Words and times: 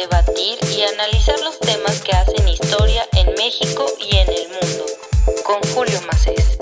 debatir 0.00 0.58
y 0.76 0.82
analizar 0.82 1.40
los 1.40 1.58
temas 1.58 2.00
que 2.02 2.12
hacen 2.12 2.48
historia 2.48 3.02
en 3.16 3.34
México 3.34 3.84
y 3.98 4.16
en 4.16 4.28
el 4.28 4.48
mundo. 4.48 4.84
Con 5.44 5.60
Julio 5.74 6.00
Macés. 6.06 6.56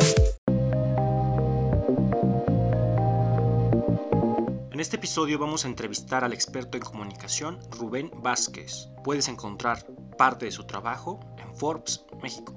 En 4.72 4.80
este 4.80 4.96
episodio 4.96 5.38
vamos 5.38 5.66
a 5.66 5.68
entrevistar 5.68 6.24
al 6.24 6.32
experto 6.32 6.78
en 6.78 6.82
comunicación 6.82 7.58
Rubén 7.70 8.10
Vázquez. 8.22 8.88
Puedes 9.04 9.28
encontrar 9.28 9.84
parte 10.16 10.46
de 10.46 10.50
su 10.50 10.64
trabajo 10.64 11.20
en 11.36 11.54
Forbes, 11.54 12.06
México. 12.22 12.56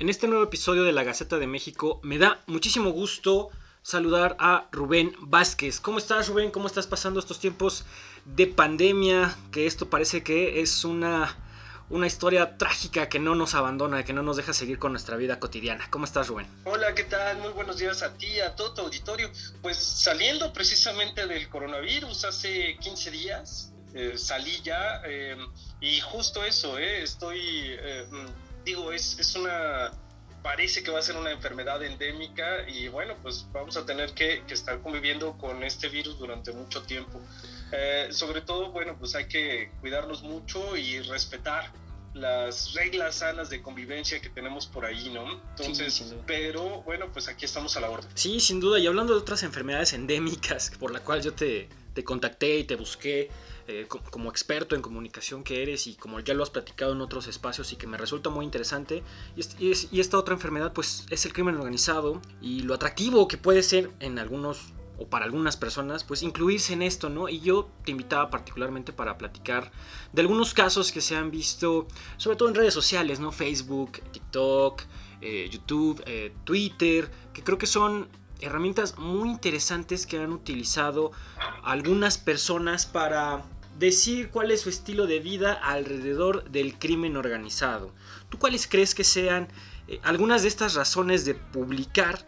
En 0.00 0.08
este 0.08 0.26
nuevo 0.26 0.42
episodio 0.42 0.82
de 0.82 0.92
la 0.92 1.04
Gaceta 1.04 1.38
de 1.38 1.46
México 1.46 2.00
me 2.02 2.18
da 2.18 2.40
muchísimo 2.46 2.90
gusto 2.90 3.50
saludar 3.82 4.36
a 4.38 4.68
Rubén 4.70 5.14
Vázquez. 5.20 5.80
¿Cómo 5.80 5.98
estás 5.98 6.28
Rubén? 6.28 6.50
¿Cómo 6.50 6.66
estás 6.66 6.86
pasando 6.86 7.20
estos 7.20 7.38
tiempos 7.40 7.84
de 8.24 8.46
pandemia? 8.46 9.36
Que 9.50 9.66
esto 9.66 9.90
parece 9.90 10.22
que 10.22 10.60
es 10.60 10.84
una, 10.84 11.36
una 11.90 12.06
historia 12.06 12.56
trágica 12.58 13.08
que 13.08 13.18
no 13.18 13.34
nos 13.34 13.54
abandona, 13.54 14.04
que 14.04 14.12
no 14.12 14.22
nos 14.22 14.36
deja 14.36 14.52
seguir 14.52 14.78
con 14.78 14.92
nuestra 14.92 15.16
vida 15.16 15.40
cotidiana. 15.40 15.88
¿Cómo 15.90 16.04
estás 16.04 16.28
Rubén? 16.28 16.46
Hola, 16.64 16.94
¿qué 16.94 17.04
tal? 17.04 17.38
Muy 17.38 17.52
buenos 17.52 17.78
días 17.78 18.02
a 18.02 18.14
ti, 18.14 18.40
a 18.40 18.54
todo 18.54 18.72
tu 18.72 18.82
auditorio. 18.82 19.30
Pues 19.60 19.76
saliendo 19.76 20.52
precisamente 20.52 21.26
del 21.26 21.48
coronavirus 21.48 22.24
hace 22.24 22.76
15 22.78 23.10
días, 23.10 23.72
eh, 23.94 24.16
salí 24.16 24.60
ya 24.62 25.02
eh, 25.04 25.36
y 25.80 26.00
justo 26.00 26.44
eso, 26.44 26.78
eh, 26.78 27.02
estoy, 27.02 27.40
eh, 27.40 28.06
digo, 28.64 28.92
es, 28.92 29.18
es 29.18 29.34
una 29.34 29.90
parece 30.42 30.82
que 30.82 30.90
va 30.90 30.98
a 30.98 31.02
ser 31.02 31.16
una 31.16 31.30
enfermedad 31.30 31.82
endémica 31.82 32.68
y 32.68 32.88
bueno, 32.88 33.16
pues 33.22 33.46
vamos 33.52 33.76
a 33.76 33.86
tener 33.86 34.12
que, 34.12 34.42
que 34.46 34.54
estar 34.54 34.80
conviviendo 34.80 35.36
con 35.38 35.62
este 35.62 35.88
virus 35.88 36.18
durante 36.18 36.52
mucho 36.52 36.82
tiempo. 36.82 37.20
Eh, 37.72 38.08
sobre 38.10 38.42
todo, 38.42 38.70
bueno, 38.70 38.96
pues 38.98 39.14
hay 39.14 39.26
que 39.26 39.70
cuidarnos 39.80 40.22
mucho 40.22 40.76
y 40.76 41.00
respetar 41.00 41.72
las 42.14 42.74
reglas 42.74 43.16
sanas 43.16 43.48
de 43.48 43.62
convivencia 43.62 44.20
que 44.20 44.28
tenemos 44.28 44.66
por 44.66 44.84
ahí, 44.84 45.08
¿no? 45.10 45.40
Entonces, 45.50 45.94
Sí, 45.94 46.14
pero 46.26 46.82
bueno, 46.82 47.06
pues 47.12 47.28
aquí 47.28 47.46
estamos 47.46 47.76
a 47.76 47.80
la 47.80 47.88
orden. 47.88 48.10
Sí, 48.14 48.38
sin 48.40 48.60
duda. 48.60 48.78
Y 48.78 48.86
hablando 48.86 49.14
de 49.14 49.20
otras 49.20 49.42
enfermedades 49.42 49.94
endémicas 49.94 50.70
por 50.78 50.90
la 50.90 51.00
cual 51.00 51.22
yo 51.22 51.32
te, 51.32 51.70
te 51.94 52.04
contacté 52.04 52.58
y 52.58 52.64
te 52.64 52.76
busqué 52.76 53.30
eh, 53.68 53.86
co- 53.88 54.02
como 54.10 54.30
experto 54.30 54.74
en 54.74 54.82
comunicación 54.82 55.44
que 55.44 55.62
eres 55.62 55.86
y 55.86 55.94
como 55.94 56.20
ya 56.20 56.34
lo 56.34 56.42
has 56.42 56.50
platicado 56.50 56.92
en 56.92 57.00
otros 57.00 57.28
espacios 57.28 57.72
y 57.72 57.76
que 57.76 57.86
me 57.86 57.96
resulta 57.96 58.30
muy 58.30 58.44
interesante. 58.44 59.02
Y 59.60 60.00
esta 60.00 60.18
otra 60.18 60.34
enfermedad 60.34 60.72
pues 60.72 61.06
es 61.10 61.24
el 61.26 61.32
crimen 61.32 61.56
organizado 61.56 62.20
y 62.40 62.62
lo 62.62 62.74
atractivo 62.74 63.28
que 63.28 63.38
puede 63.38 63.62
ser 63.62 63.90
en 64.00 64.18
algunos 64.18 64.74
o 64.98 65.06
para 65.08 65.24
algunas 65.24 65.56
personas, 65.56 66.04
pues 66.04 66.22
incluirse 66.22 66.74
en 66.74 66.82
esto, 66.82 67.08
¿no? 67.08 67.28
Y 67.28 67.40
yo 67.40 67.68
te 67.84 67.90
invitaba 67.90 68.30
particularmente 68.30 68.92
para 68.92 69.16
platicar 69.18 69.72
de 70.12 70.20
algunos 70.20 70.54
casos 70.54 70.92
que 70.92 71.00
se 71.00 71.16
han 71.16 71.30
visto, 71.30 71.88
sobre 72.18 72.36
todo 72.36 72.48
en 72.50 72.54
redes 72.54 72.74
sociales, 72.74 73.18
¿no? 73.18 73.32
Facebook, 73.32 74.00
TikTok, 74.12 74.82
eh, 75.20 75.48
YouTube, 75.50 76.02
eh, 76.06 76.34
Twitter, 76.44 77.10
que 77.32 77.42
creo 77.42 77.58
que 77.58 77.66
son 77.66 78.08
herramientas 78.42 78.98
muy 78.98 79.30
interesantes 79.30 80.06
que 80.06 80.18
han 80.18 80.32
utilizado 80.32 81.12
algunas 81.62 82.18
personas 82.18 82.86
para 82.86 83.42
decir 83.78 84.30
cuál 84.30 84.50
es 84.50 84.60
su 84.60 84.68
estilo 84.68 85.06
de 85.06 85.20
vida 85.20 85.52
alrededor 85.54 86.50
del 86.50 86.78
crimen 86.78 87.16
organizado. 87.16 87.92
¿Tú 88.28 88.38
cuáles 88.38 88.66
crees 88.66 88.94
que 88.94 89.04
sean 89.04 89.48
eh, 89.88 90.00
algunas 90.02 90.42
de 90.42 90.48
estas 90.48 90.74
razones 90.74 91.24
de 91.24 91.34
publicar 91.34 92.18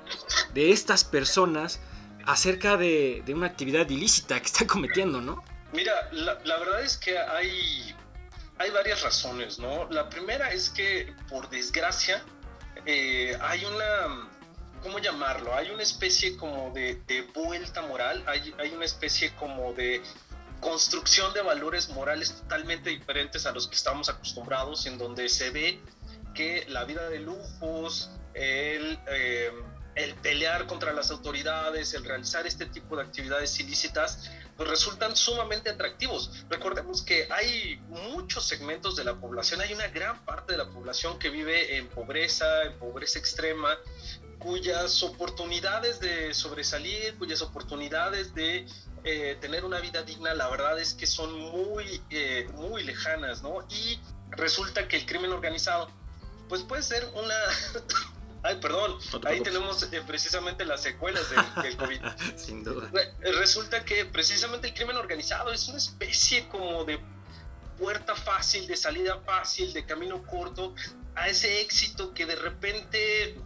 de 0.54 0.72
estas 0.72 1.04
personas 1.04 1.80
acerca 2.26 2.76
de, 2.76 3.22
una 3.28 3.46
actividad 3.46 3.88
ilícita 3.88 4.40
que 4.40 4.46
están 4.46 4.66
cometiendo, 4.74 5.20
¿no? 5.20 5.44
Mira, 5.72 5.92
la, 6.12 6.38
la 6.44 6.58
verdad 6.58 6.82
es 6.82 6.96
que 6.96 7.18
hay, 7.18 7.94
hay 8.58 8.70
varias 8.70 9.02
razones, 9.02 9.58
¿no? 9.58 9.88
La 9.90 10.08
primera 10.08 10.52
es 10.52 10.70
que, 10.70 11.12
por 11.28 11.50
desgracia, 11.50 12.24
eh, 12.86 13.36
hay 13.40 13.64
una, 13.64 14.28
¿cómo 14.84 14.98
llamarlo? 14.98 15.54
Hay 15.54 15.70
una 15.70 15.82
especie 15.82 16.36
como 16.36 16.70
de, 16.72 17.00
de 17.06 17.22
vuelta 17.34 17.82
moral, 17.82 18.22
hay, 18.26 18.54
hay 18.58 18.70
una 18.72 18.84
especie 18.84 19.34
como 19.34 19.72
de 19.72 20.02
construcción 20.60 21.32
de 21.32 21.40
valores 21.40 21.88
morales 21.88 22.34
totalmente 22.34 22.90
diferentes 22.90 23.46
a 23.46 23.52
los 23.52 23.66
que 23.66 23.74
estamos 23.74 24.08
acostumbrados, 24.08 24.86
en 24.86 24.98
donde 24.98 25.28
se 25.28 25.50
ve 25.50 25.80
que 26.34 26.66
la 26.68 26.84
vida 26.84 27.08
de 27.08 27.20
lujos, 27.20 28.10
el, 28.34 28.98
eh, 29.08 29.50
el 29.94 30.14
pelear 30.16 30.66
contra 30.66 30.92
las 30.92 31.10
autoridades, 31.10 31.94
el 31.94 32.04
realizar 32.04 32.46
este 32.46 32.66
tipo 32.66 32.96
de 32.96 33.02
actividades 33.02 33.58
ilícitas, 33.60 34.30
pues 34.56 34.68
resultan 34.68 35.16
sumamente 35.16 35.70
atractivos. 35.70 36.44
Recordemos 36.48 37.02
que 37.02 37.26
hay 37.30 37.76
muchos 37.88 38.46
segmentos 38.46 38.96
de 38.96 39.04
la 39.04 39.14
población, 39.14 39.60
hay 39.60 39.72
una 39.72 39.88
gran 39.88 40.24
parte 40.24 40.52
de 40.52 40.58
la 40.58 40.68
población 40.68 41.18
que 41.18 41.30
vive 41.30 41.78
en 41.78 41.88
pobreza, 41.88 42.64
en 42.64 42.78
pobreza 42.78 43.18
extrema, 43.18 43.76
cuyas 44.44 45.02
oportunidades 45.02 45.98
de 46.00 46.34
sobresalir, 46.34 47.16
cuyas 47.16 47.40
oportunidades 47.40 48.34
de 48.34 48.66
eh, 49.02 49.38
tener 49.40 49.64
una 49.64 49.80
vida 49.80 50.02
digna, 50.02 50.34
la 50.34 50.48
verdad 50.50 50.78
es 50.78 50.92
que 50.92 51.06
son 51.06 51.32
muy, 51.32 52.02
eh, 52.10 52.46
muy 52.54 52.84
lejanas, 52.84 53.42
¿no? 53.42 53.66
Y 53.70 53.98
resulta 54.30 54.86
que 54.86 54.96
el 54.98 55.06
crimen 55.06 55.32
organizado, 55.32 55.90
pues 56.48 56.62
puede 56.62 56.82
ser 56.82 57.04
una... 57.14 57.34
Ay, 58.42 58.56
perdón, 58.60 58.98
No 59.10 59.20
te 59.20 59.28
ahí 59.28 59.40
tenemos 59.40 59.82
eh, 59.90 60.02
precisamente 60.06 60.66
las 60.66 60.82
secuelas 60.82 61.24
del, 61.30 61.40
del 61.62 61.76
COVID. 61.78 62.00
Sin 62.36 62.62
duda. 62.62 62.90
Re- 62.92 63.14
Resulta 63.32 63.82
que 63.86 64.04
precisamente 64.04 64.68
el 64.68 64.74
crimen 64.74 64.96
organizado 64.98 65.50
es 65.50 65.66
una 65.68 65.78
especie 65.78 66.46
como 66.50 66.84
de 66.84 67.00
puerta 67.78 68.14
fácil, 68.14 68.66
de 68.66 68.76
salida 68.76 69.18
fácil, 69.24 69.72
de 69.72 69.86
camino 69.86 70.22
corto 70.22 70.74
a 71.14 71.28
ese 71.28 71.62
éxito 71.62 72.12
que 72.12 72.26
de 72.26 72.36
repente 72.36 73.38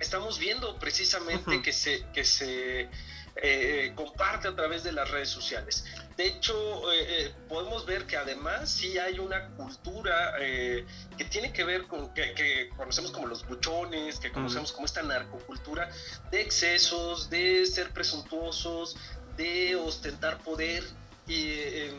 estamos 0.00 0.38
viendo 0.38 0.78
precisamente 0.78 1.62
que 1.62 1.72
se, 1.72 2.04
que 2.12 2.24
se 2.24 2.88
eh, 3.36 3.92
comparte 3.94 4.48
a 4.48 4.56
través 4.56 4.82
de 4.82 4.92
las 4.92 5.10
redes 5.10 5.28
sociales. 5.28 5.84
De 6.16 6.26
hecho, 6.26 6.92
eh, 6.92 7.06
eh, 7.08 7.34
podemos 7.48 7.86
ver 7.86 8.06
que 8.06 8.16
además 8.16 8.70
sí 8.70 8.98
hay 8.98 9.18
una 9.18 9.48
cultura 9.50 10.34
eh, 10.40 10.84
que 11.16 11.24
tiene 11.24 11.52
que 11.52 11.64
ver 11.64 11.86
con 11.86 12.12
que, 12.12 12.34
que 12.34 12.70
conocemos 12.76 13.10
como 13.10 13.26
los 13.26 13.46
buchones, 13.46 14.18
que 14.18 14.30
conocemos 14.30 14.72
como 14.72 14.86
esta 14.86 15.02
narcocultura 15.02 15.90
de 16.30 16.40
excesos, 16.40 17.30
de 17.30 17.64
ser 17.66 17.90
presuntuosos, 17.90 18.96
de 19.36 19.76
ostentar 19.76 20.38
poder 20.42 20.84
y 21.26 21.52
eh, 21.52 21.94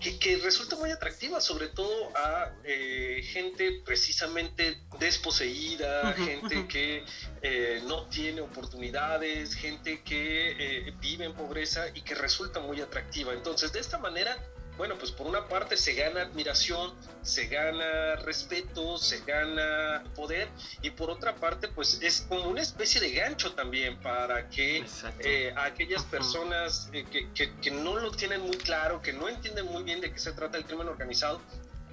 que, 0.00 0.18
que 0.18 0.38
resulta 0.38 0.76
muy 0.76 0.90
atractiva, 0.90 1.40
sobre 1.40 1.68
todo 1.68 2.16
a 2.16 2.50
gente 2.64 3.82
precisamente 3.84 4.80
desposeída, 5.00 6.12
gente 6.12 6.68
que 6.68 7.04
eh, 7.42 7.82
no 7.86 8.04
tiene 8.04 8.40
oportunidades, 8.42 9.54
gente 9.54 10.02
que 10.02 10.52
eh, 10.88 10.94
vive 11.00 11.24
en 11.24 11.32
pobreza 11.34 11.86
y 11.94 12.02
que 12.02 12.14
resulta 12.14 12.60
muy 12.60 12.80
atractiva. 12.80 13.32
Entonces, 13.32 13.72
de 13.72 13.80
esta 13.80 13.98
manera, 13.98 14.36
bueno, 14.76 14.96
pues 14.96 15.10
por 15.12 15.26
una 15.26 15.46
parte 15.46 15.76
se 15.76 15.92
gana 15.94 16.22
admiración, 16.22 16.94
se 17.22 17.48
gana 17.48 18.16
respeto, 18.16 18.96
se 18.96 19.20
gana 19.26 20.02
poder 20.14 20.48
y 20.80 20.90
por 20.90 21.10
otra 21.10 21.34
parte, 21.34 21.68
pues 21.68 21.98
es 22.02 22.22
como 22.28 22.44
una 22.48 22.62
especie 22.62 22.98
de 23.00 23.10
gancho 23.12 23.52
también 23.52 23.98
para 24.00 24.48
que 24.48 24.78
eh, 25.18 25.52
aquellas 25.56 26.02
personas 26.04 26.88
que, 26.92 27.04
que- 27.34 27.52
que 27.60 27.70
no 27.70 27.96
lo 27.98 28.10
tienen 28.10 28.40
muy 28.40 28.56
claro, 28.56 29.02
que 29.02 29.12
no 29.12 29.28
entienden 29.28 29.66
muy 29.66 29.82
bien 29.82 30.00
de 30.00 30.12
qué 30.12 30.18
se 30.18 30.32
trata 30.32 30.56
el 30.56 30.64
crimen 30.64 30.88
organizado, 30.88 31.42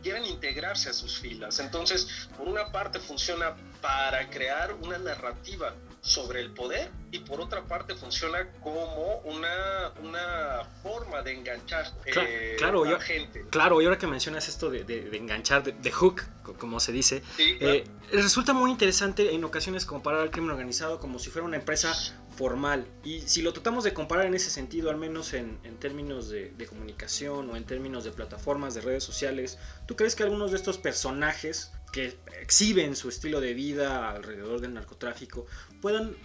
quieren 0.01 0.25
integrarse 0.25 0.89
a 0.89 0.93
sus 0.93 1.17
filas. 1.17 1.59
Entonces, 1.59 2.27
por 2.37 2.47
una 2.47 2.71
parte 2.71 2.99
funciona 2.99 3.55
para 3.81 4.29
crear 4.29 4.73
una 4.73 4.97
narrativa 4.97 5.73
sobre 6.07 6.39
el 6.39 6.51
poder 6.51 6.89
y 7.11 7.19
por 7.19 7.41
otra 7.41 7.65
parte 7.65 7.93
funciona 7.95 8.49
como 8.61 9.17
una, 9.25 9.91
una 10.01 10.63
forma 10.81 11.21
de 11.21 11.33
enganchar 11.33 11.85
eh, 12.05 12.55
claro, 12.57 12.85
a 12.85 12.91
yo- 12.91 12.99
gente. 12.99 13.43
Claro, 13.49 13.81
y 13.81 13.85
ahora 13.85 13.97
que 13.97 14.07
mencionas 14.07 14.47
esto 14.47 14.69
de, 14.69 14.85
de- 14.85 15.09
de 15.09 15.17
enganchar, 15.17 15.63
de, 15.63 15.73
de 15.73 15.91
hook, 15.91 16.21
co- 16.43 16.53
como 16.53 16.79
se 16.79 16.93
dice, 16.93 17.21
Sí, 17.35 17.57
claro. 17.57 17.73
eh, 17.75 17.83
resulta 18.13 18.53
muy 18.53 18.71
interesante 18.71 19.33
en 19.35 19.43
ocasiones 19.43 19.85
comparar 19.85 20.21
al 20.21 20.31
crimen 20.31 20.51
organizado 20.51 20.99
como 20.99 21.19
si 21.19 21.29
fuera 21.29 21.45
una 21.45 21.57
empresa 21.57 21.93
formal. 22.37 22.87
Y 23.03 23.21
si 23.21 23.41
lo 23.41 23.51
tratamos 23.51 23.83
de 23.83 23.93
comparar 23.93 24.25
en 24.27 24.33
ese 24.35 24.49
sentido, 24.49 24.89
al 24.89 24.97
menos 24.97 25.33
en, 25.33 25.59
en 25.63 25.75
términos 25.77 26.29
de, 26.29 26.51
de 26.51 26.67
comunicación 26.67 27.49
o 27.49 27.55
en 27.57 27.65
términos 27.65 28.05
de 28.05 28.11
plataformas, 28.11 28.75
de 28.75 28.81
redes 28.81 29.03
sociales, 29.03 29.57
¿tú 29.87 29.95
crees 29.97 30.15
que 30.15 30.23
algunos 30.23 30.51
de 30.51 30.57
estos 30.57 30.77
personajes 30.77 31.73
que 31.91 32.17
exhiben 32.41 32.95
su 32.95 33.09
estilo 33.09 33.41
de 33.41 33.53
vida 33.53 34.11
alrededor 34.11 34.61
del 34.61 34.73
narcotráfico 34.73 35.45
puedan 35.81 36.15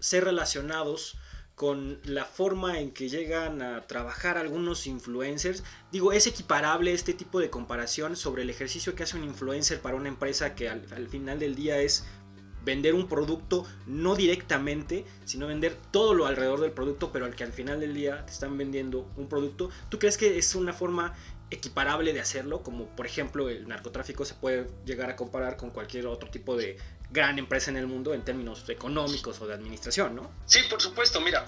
ser 0.00 0.24
relacionados 0.24 1.16
con 1.54 2.00
la 2.04 2.24
forma 2.24 2.80
en 2.80 2.90
que 2.90 3.08
llegan 3.08 3.62
a 3.62 3.86
trabajar 3.86 4.36
algunos 4.36 4.86
influencers. 4.86 5.62
Digo, 5.92 6.12
es 6.12 6.26
equiparable 6.26 6.92
este 6.92 7.14
tipo 7.14 7.40
de 7.40 7.50
comparación 7.50 8.16
sobre 8.16 8.42
el 8.42 8.50
ejercicio 8.50 8.94
que 8.94 9.04
hace 9.04 9.16
un 9.16 9.24
influencer 9.24 9.80
para 9.80 9.96
una 9.96 10.08
empresa 10.08 10.54
que 10.54 10.68
al, 10.68 10.86
al 10.92 11.08
final 11.08 11.38
del 11.38 11.54
día 11.54 11.78
es 11.78 12.04
vender 12.64 12.94
un 12.94 13.08
producto 13.08 13.64
no 13.86 14.14
directamente, 14.14 15.04
sino 15.24 15.46
vender 15.46 15.76
todo 15.90 16.14
lo 16.14 16.26
alrededor 16.26 16.60
del 16.60 16.72
producto, 16.72 17.12
pero 17.12 17.26
al 17.26 17.34
que 17.34 17.44
al 17.44 17.52
final 17.52 17.80
del 17.80 17.94
día 17.94 18.24
te 18.24 18.32
están 18.32 18.56
vendiendo 18.56 19.10
un 19.16 19.28
producto. 19.28 19.70
¿Tú 19.88 19.98
crees 19.98 20.16
que 20.16 20.38
es 20.38 20.54
una 20.54 20.72
forma 20.72 21.14
equiparable 21.52 22.12
de 22.12 22.20
hacerlo? 22.20 22.62
Como 22.62 22.86
por 22.96 23.06
ejemplo 23.06 23.48
el 23.48 23.68
narcotráfico 23.68 24.24
se 24.24 24.34
puede 24.34 24.68
llegar 24.84 25.10
a 25.10 25.16
comparar 25.16 25.56
con 25.56 25.70
cualquier 25.70 26.06
otro 26.06 26.30
tipo 26.30 26.56
de 26.56 26.78
gran 27.10 27.38
empresa 27.38 27.70
en 27.70 27.76
el 27.76 27.86
mundo 27.86 28.14
en 28.14 28.24
términos 28.24 28.68
económicos 28.68 29.40
o 29.40 29.46
de 29.46 29.54
administración, 29.54 30.16
¿no? 30.16 30.30
Sí, 30.46 30.60
por 30.70 30.80
supuesto. 30.80 31.20
Mira, 31.20 31.46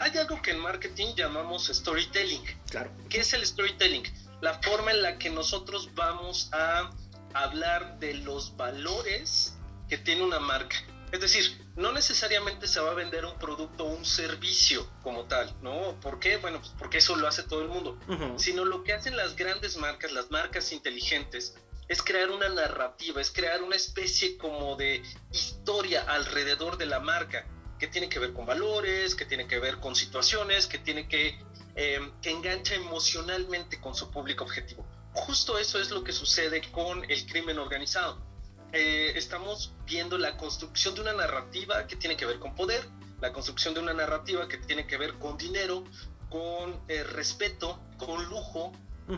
hay 0.00 0.18
algo 0.18 0.40
que 0.42 0.50
en 0.50 0.58
marketing 0.58 1.14
llamamos 1.16 1.68
storytelling. 1.68 2.42
Claro. 2.70 2.90
¿Qué 3.08 3.20
es 3.20 3.32
el 3.32 3.44
storytelling? 3.46 4.02
La 4.42 4.60
forma 4.60 4.90
en 4.90 5.02
la 5.02 5.18
que 5.18 5.30
nosotros 5.30 5.88
vamos 5.94 6.50
a 6.52 6.90
hablar 7.32 7.98
de 8.00 8.14
los 8.14 8.56
valores 8.56 9.54
que 9.88 9.96
tiene 9.96 10.22
una 10.22 10.40
marca. 10.40 10.76
Es 11.12 11.20
decir, 11.20 11.62
no 11.76 11.92
necesariamente 11.92 12.66
se 12.66 12.80
va 12.80 12.90
a 12.90 12.94
vender 12.94 13.26
un 13.26 13.38
producto 13.38 13.84
o 13.84 13.94
un 13.94 14.04
servicio 14.06 14.90
como 15.02 15.26
tal, 15.26 15.54
¿no? 15.60 16.00
¿Por 16.00 16.18
qué? 16.18 16.38
Bueno, 16.38 16.58
pues 16.58 16.72
porque 16.78 16.98
eso 16.98 17.16
lo 17.16 17.28
hace 17.28 17.42
todo 17.42 17.60
el 17.60 17.68
mundo. 17.68 17.98
Sino 18.38 18.64
lo 18.64 18.82
que 18.82 18.94
hacen 18.94 19.14
las 19.14 19.36
grandes 19.36 19.76
marcas, 19.76 20.10
las 20.12 20.30
marcas 20.30 20.72
inteligentes, 20.72 21.54
es 21.86 22.02
crear 22.02 22.30
una 22.30 22.48
narrativa, 22.48 23.20
es 23.20 23.30
crear 23.30 23.62
una 23.62 23.76
especie 23.76 24.38
como 24.38 24.74
de 24.76 25.02
historia 25.30 26.02
alrededor 26.08 26.78
de 26.78 26.86
la 26.86 26.98
marca, 26.98 27.46
que 27.78 27.88
tiene 27.88 28.08
que 28.08 28.18
ver 28.18 28.32
con 28.32 28.46
valores, 28.46 29.14
que 29.14 29.26
tiene 29.26 29.46
que 29.46 29.58
ver 29.58 29.80
con 29.80 29.94
situaciones, 29.94 30.66
que 30.66 30.78
tiene 30.78 31.08
que, 31.08 31.38
eh, 31.76 32.00
que 32.22 32.30
engancha 32.30 32.74
emocionalmente 32.74 33.78
con 33.82 33.94
su 33.94 34.10
público 34.10 34.44
objetivo. 34.44 34.86
Justo 35.12 35.58
eso 35.58 35.78
es 35.78 35.90
lo 35.90 36.02
que 36.02 36.12
sucede 36.12 36.62
con 36.70 37.04
el 37.10 37.26
crimen 37.26 37.58
organizado 37.58 38.31
eh, 38.72 39.12
estamos 39.16 39.74
viendo 39.84 40.16
la 40.16 40.38
construcción 40.38 40.94
de 40.94 41.02
una 41.02 41.12
narrativa 41.12 41.86
que 41.86 41.96
tiene 41.96 42.16
que 42.16 42.24
ver 42.24 42.38
con 42.38 42.54
poder, 42.54 42.82
la 43.20 43.32
construcción 43.32 43.74
de 43.74 43.80
una 43.80 43.92
narrativa 43.92 44.48
que 44.48 44.56
tiene 44.56 44.86
que 44.86 44.96
ver 44.96 45.14
con 45.14 45.36
dinero, 45.36 45.84
con 46.30 46.80
eh, 46.88 47.04
respeto, 47.04 47.78
con 47.98 48.24
lujo, 48.24 48.72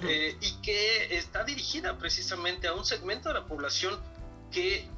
eh, 0.08 0.36
y 0.40 0.60
que 0.60 1.16
está 1.16 1.44
dirigida 1.44 1.96
precisamente 1.98 2.66
a 2.66 2.72
un 2.72 2.84
segmento 2.84 3.28
de 3.28 3.34
la 3.34 3.46
población 3.46 4.00
que 4.50 4.88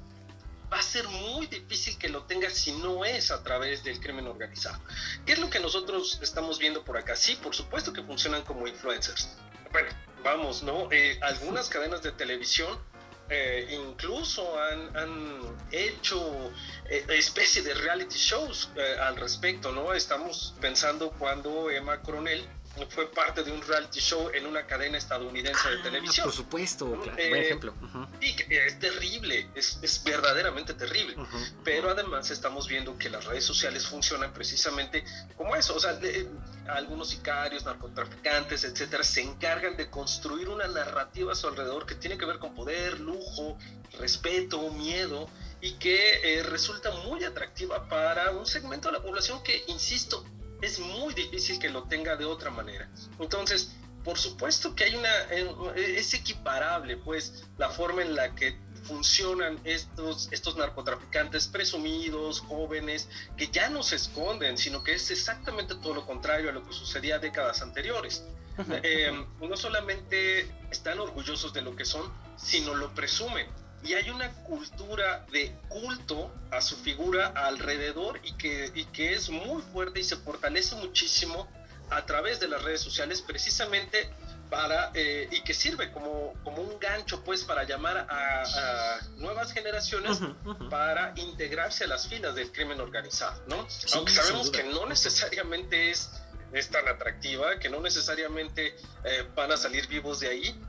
va 0.72 0.78
a 0.78 0.82
ser 0.82 1.06
muy 1.08 1.46
difícil 1.48 1.98
que 1.98 2.08
lo 2.08 2.22
tenga 2.22 2.48
si 2.48 2.72
no 2.72 3.04
es 3.04 3.30
a 3.30 3.42
través 3.42 3.84
del 3.84 4.00
crimen 4.00 4.26
organizado. 4.26 4.80
¿Qué 5.26 5.34
es 5.34 5.38
lo 5.38 5.50
que 5.50 5.60
nosotros 5.60 6.18
estamos 6.22 6.58
viendo 6.58 6.82
por 6.82 6.96
acá? 6.96 7.14
Sí, 7.14 7.36
por 7.42 7.54
supuesto 7.54 7.92
que 7.92 8.02
funcionan 8.02 8.42
como 8.42 8.66
influencers. 8.66 9.36
Bueno, 9.70 9.90
vamos, 10.24 10.62
¿no? 10.62 10.88
algunas 11.20 11.68
cadenas 11.68 12.02
de 12.02 12.12
televisión 12.12 12.78
eh, 13.28 13.66
incluso 13.70 14.58
han, 14.58 15.56
hecho 15.72 16.52
eh, 16.88 17.04
especie 17.08 17.60
de 17.62 17.74
reality 17.74 18.16
shows 18.16 18.70
eh, 18.76 18.96
al 19.00 19.16
respecto, 19.16 19.72
¿no? 19.72 19.92
Estamos 19.92 20.54
pensando 20.60 21.10
cuando 21.18 21.70
Emma 21.70 22.00
Coronel 22.02 22.46
fue 22.90 23.10
parte 23.10 23.42
de 23.42 23.52
un 23.52 23.62
reality 23.62 24.00
show 24.00 24.30
en 24.34 24.46
una 24.46 24.66
cadena 24.66 24.98
estadounidense 24.98 25.68
de 25.68 25.78
ah, 25.78 25.82
televisión. 25.82 26.26
Por 26.26 26.34
supuesto, 26.34 26.86
buen 26.86 27.18
ejemplo. 27.18 27.74
Y 28.20 28.36
es 28.54 28.78
terrible, 28.78 29.48
es, 29.54 29.78
es 29.82 30.04
verdaderamente 30.04 30.74
terrible. 30.74 31.16
Pero 31.64 31.90
además 31.90 32.30
estamos 32.30 32.68
viendo 32.68 32.98
que 32.98 33.08
las 33.08 33.24
redes 33.24 33.44
sociales 33.44 33.86
funcionan 33.86 34.32
precisamente 34.32 35.04
como 35.36 35.56
eso. 35.56 35.74
O 35.74 35.80
sea, 35.80 35.98
algunos 36.68 37.08
sicarios, 37.10 37.64
narcotraficantes, 37.64 38.64
etcétera, 38.64 39.02
se 39.02 39.22
encargan 39.22 39.76
de 39.76 39.88
construir 39.88 40.48
una 40.48 40.66
narrativa 40.66 41.32
a 41.32 41.34
su 41.34 41.46
alrededor 41.48 41.86
que 41.86 41.94
tiene 41.94 42.18
que 42.18 42.26
ver 42.26 42.38
con 42.38 42.54
poder, 42.54 43.00
lujo, 43.00 43.56
respeto, 43.98 44.70
miedo 44.72 45.28
y 45.60 45.72
que 45.74 46.38
eh, 46.38 46.42
resulta 46.42 46.90
muy 47.06 47.24
atractiva 47.24 47.88
para 47.88 48.30
un 48.32 48.46
segmento 48.46 48.88
de 48.88 48.98
la 48.98 49.02
población 49.02 49.42
que, 49.42 49.64
insisto, 49.68 50.24
es 50.62 50.78
muy 50.78 51.14
difícil 51.14 51.58
que 51.58 51.68
lo 51.68 51.84
tenga 51.84 52.16
de 52.16 52.24
otra 52.24 52.50
manera. 52.50 52.88
Entonces, 53.18 53.72
por 54.04 54.18
supuesto 54.18 54.74
que 54.74 54.84
hay 54.84 54.94
una, 54.94 55.10
eh, 55.30 55.96
es 55.98 56.14
equiparable 56.14 56.96
pues 56.96 57.44
la 57.58 57.68
forma 57.70 58.02
en 58.02 58.14
la 58.14 58.34
que 58.34 58.56
funcionan 58.84 59.58
estos, 59.64 60.28
estos 60.30 60.56
narcotraficantes 60.56 61.48
presumidos, 61.48 62.40
jóvenes, 62.40 63.08
que 63.36 63.48
ya 63.48 63.68
no 63.68 63.82
se 63.82 63.96
esconden, 63.96 64.56
sino 64.56 64.84
que 64.84 64.94
es 64.94 65.10
exactamente 65.10 65.74
todo 65.74 65.94
lo 65.94 66.06
contrario 66.06 66.50
a 66.50 66.52
lo 66.52 66.64
que 66.64 66.72
sucedía 66.72 67.18
décadas 67.18 67.62
anteriores. 67.62 68.24
Eh, 68.82 69.12
no 69.40 69.56
solamente 69.56 70.50
están 70.70 70.98
orgullosos 70.98 71.52
de 71.52 71.60
lo 71.60 71.76
que 71.76 71.84
son, 71.84 72.10
sino 72.36 72.74
lo 72.74 72.94
presumen 72.94 73.46
y 73.82 73.94
hay 73.94 74.10
una 74.10 74.32
cultura 74.44 75.24
de 75.30 75.54
culto 75.68 76.32
a 76.50 76.60
su 76.60 76.76
figura 76.76 77.28
alrededor 77.28 78.20
y 78.24 78.32
que, 78.32 78.72
y 78.74 78.84
que 78.86 79.14
es 79.14 79.30
muy 79.30 79.62
fuerte 79.62 80.00
y 80.00 80.04
se 80.04 80.16
fortalece 80.16 80.74
muchísimo 80.76 81.48
a 81.90 82.04
través 82.04 82.40
de 82.40 82.48
las 82.48 82.62
redes 82.62 82.80
sociales 82.80 83.22
precisamente 83.22 84.10
para 84.50 84.90
eh, 84.94 85.28
y 85.30 85.40
que 85.42 85.54
sirve 85.54 85.90
como, 85.92 86.32
como 86.44 86.62
un 86.62 86.78
gancho 86.78 87.22
pues 87.24 87.44
para 87.44 87.64
llamar 87.64 88.06
a, 88.08 89.00
nuevas 89.16 89.52
generaciones 89.52 90.20
para 90.70 91.12
integrarse 91.16 91.84
a 91.84 91.86
las 91.88 92.08
filas 92.08 92.34
del 92.34 92.52
crimen 92.52 92.80
organizado, 92.80 93.42
¿no? 93.48 93.66
Aunque 93.94 94.12
sabemos 94.12 94.50
que 94.50 94.62
no 94.64 94.86
necesariamente 94.86 95.90
es, 95.90 96.10
es 96.52 96.68
tan 96.70 96.86
atractiva, 96.88 97.58
que 97.58 97.68
no 97.68 97.80
necesariamente 97.80 98.76
eh, 99.04 99.28
van 99.34 99.52
a 99.52 99.56
salir 99.56 99.86
vivos 99.88 100.20
de 100.20 100.28
ahí, 100.28 100.60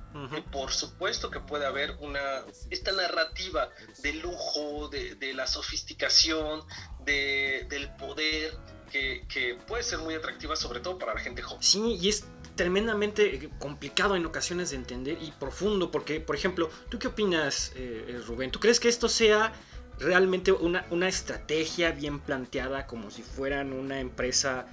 por 0.51 0.71
supuesto 0.71 1.29
que 1.29 1.39
puede 1.39 1.65
haber 1.65 1.95
una 1.99 2.43
esta 2.69 2.91
narrativa 2.91 3.69
de 4.01 4.13
lujo, 4.13 4.89
de, 4.89 5.33
la 5.33 5.47
sofisticación, 5.47 6.61
de, 7.03 7.65
del 7.69 7.89
poder, 7.95 8.57
que, 8.91 9.25
que, 9.27 9.55
puede 9.67 9.83
ser 9.83 9.99
muy 9.99 10.15
atractiva, 10.15 10.55
sobre 10.55 10.79
todo 10.79 10.97
para 10.97 11.13
la 11.13 11.19
gente 11.19 11.41
joven. 11.41 11.61
Sí, 11.61 11.97
y 12.01 12.09
es 12.09 12.25
tremendamente 12.55 13.49
complicado 13.59 14.15
en 14.15 14.25
ocasiones 14.25 14.71
de 14.71 14.77
entender 14.77 15.17
y 15.21 15.31
profundo, 15.31 15.91
porque, 15.91 16.19
por 16.19 16.35
ejemplo, 16.35 16.69
¿tú 16.89 16.99
qué 16.99 17.07
opinas, 17.07 17.71
eh, 17.75 18.05
eh, 18.07 18.21
Rubén? 18.25 18.51
¿Tú 18.51 18.59
crees 18.59 18.79
que 18.79 18.89
esto 18.89 19.07
sea 19.07 19.53
realmente 19.99 20.51
una, 20.51 20.85
una 20.89 21.07
estrategia 21.07 21.91
bien 21.91 22.19
planteada 22.19 22.85
como 22.85 23.09
si 23.09 23.23
fueran 23.23 23.73
una 23.73 23.99
empresa 23.99 24.67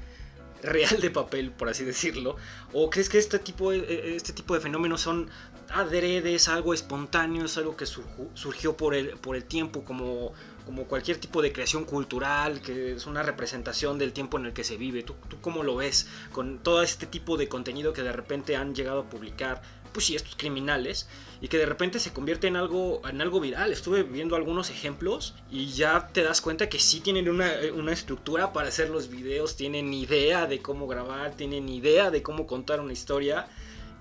real 0.64 1.00
de 1.00 1.10
papel, 1.10 1.50
por 1.50 1.68
así 1.68 1.84
decirlo? 1.84 2.36
¿O 2.72 2.90
crees 2.90 3.08
que 3.08 3.18
este 3.18 3.38
tipo 3.38 3.70
de, 3.70 3.78
eh, 3.78 4.16
este 4.16 4.32
tipo 4.32 4.54
de 4.54 4.60
fenómenos 4.60 5.00
son 5.00 5.28
adredes, 5.70 6.48
algo 6.48 6.74
espontáneo, 6.74 7.44
es 7.44 7.56
algo 7.56 7.76
que 7.76 7.86
surgió 7.86 8.76
por 8.76 8.94
el, 8.94 9.10
por 9.18 9.36
el 9.36 9.44
tiempo, 9.44 9.84
como, 9.84 10.32
como 10.66 10.84
cualquier 10.84 11.18
tipo 11.18 11.42
de 11.42 11.52
creación 11.52 11.84
cultural, 11.84 12.60
que 12.60 12.92
es 12.92 13.06
una 13.06 13.22
representación 13.22 13.98
del 13.98 14.12
tiempo 14.12 14.38
en 14.38 14.46
el 14.46 14.52
que 14.52 14.64
se 14.64 14.76
vive? 14.76 15.02
¿Tú, 15.02 15.14
¿Tú 15.28 15.40
cómo 15.40 15.62
lo 15.62 15.76
ves 15.76 16.08
con 16.32 16.58
todo 16.58 16.82
este 16.82 17.06
tipo 17.06 17.36
de 17.36 17.48
contenido 17.48 17.92
que 17.92 18.02
de 18.02 18.12
repente 18.12 18.56
han 18.56 18.74
llegado 18.74 19.00
a 19.00 19.10
publicar? 19.10 19.62
Pues 19.94 20.06
sí, 20.06 20.16
estos 20.16 20.34
criminales, 20.36 21.08
y 21.40 21.48
que 21.48 21.56
de 21.56 21.66
repente 21.66 22.00
se 22.00 22.12
convierte 22.12 22.48
en 22.48 22.56
algo, 22.56 23.00
en 23.08 23.22
algo 23.22 23.40
viral. 23.40 23.72
Estuve 23.72 24.02
viendo 24.02 24.36
algunos 24.36 24.68
ejemplos 24.68 25.34
y 25.50 25.72
ya 25.72 26.08
te 26.08 26.22
das 26.22 26.40
cuenta 26.40 26.68
que 26.68 26.78
sí 26.78 27.00
tienen 27.00 27.28
una, 27.28 27.50
una 27.72 27.92
estructura 27.92 28.52
para 28.52 28.68
hacer 28.68 28.90
los 28.90 29.08
videos, 29.08 29.56
tienen 29.56 29.94
idea 29.94 30.46
de 30.46 30.60
cómo 30.60 30.86
grabar, 30.88 31.34
tienen 31.36 31.68
idea 31.68 32.10
de 32.10 32.22
cómo 32.22 32.46
contar 32.46 32.80
una 32.80 32.92
historia, 32.92 33.48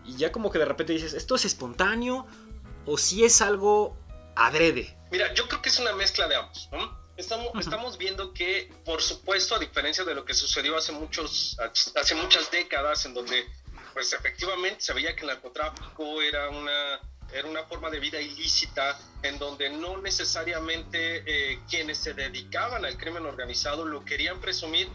y 0.06 0.18
ya 0.18 0.32
como 0.32 0.52
que 0.52 0.60
de 0.60 0.66
repente 0.66 0.94
dices, 0.94 1.14
¿esto 1.14 1.36
es 1.36 1.46
espontáneo 1.46 2.28
o 2.86 2.98
si 2.98 3.24
es 3.24 3.42
algo 3.42 3.96
adrede? 4.36 4.98
Mira, 5.12 5.34
yo 5.34 5.48
creo 5.48 5.62
que 5.62 5.70
es 5.70 5.80
una 5.80 5.94
mezcla 5.94 6.28
de 6.28 6.36
ambos, 6.36 6.70
Estamos, 7.16 7.52
estamos, 7.60 8.00
viendo 8.00 8.34
que, 8.34 8.74
por 8.84 9.00
supuesto, 9.00 9.54
a 9.54 9.60
diferencia 9.60 10.04
de 10.04 10.16
lo 10.16 10.26
que 10.26 10.34
sucedió 10.34 10.76
hace, 10.76 10.92
muchos, 10.94 11.56
hace 11.96 12.16
muchas 12.16 12.50
décadas, 12.50 13.06
en 13.06 13.14
donde 13.14 13.46
pues 13.94 14.14
efectivamente 14.14 14.82
se 14.82 14.94
veía 14.94 15.16
que 15.16 15.22
el 15.22 15.28
narcotráfico 15.28 16.22
era 16.22 16.50
una, 16.50 17.00
era 17.32 17.48
una 17.48 17.64
forma 17.64 17.90
de 17.90 18.00
vida 18.00 18.20
ilícita 18.20 19.00
en 19.22 19.38
donde 19.40 19.70
no 19.70 19.98
necesariamente 19.98 21.24
eh, 21.26 21.60
quienes 21.70 21.98
se 21.98 22.14
dedicaban 22.14 22.86
al 22.86 22.98
crimen 22.98 23.26
organizado 23.26 23.86
lo 23.86 24.04
querían 24.04 24.42
presumir 24.42 24.90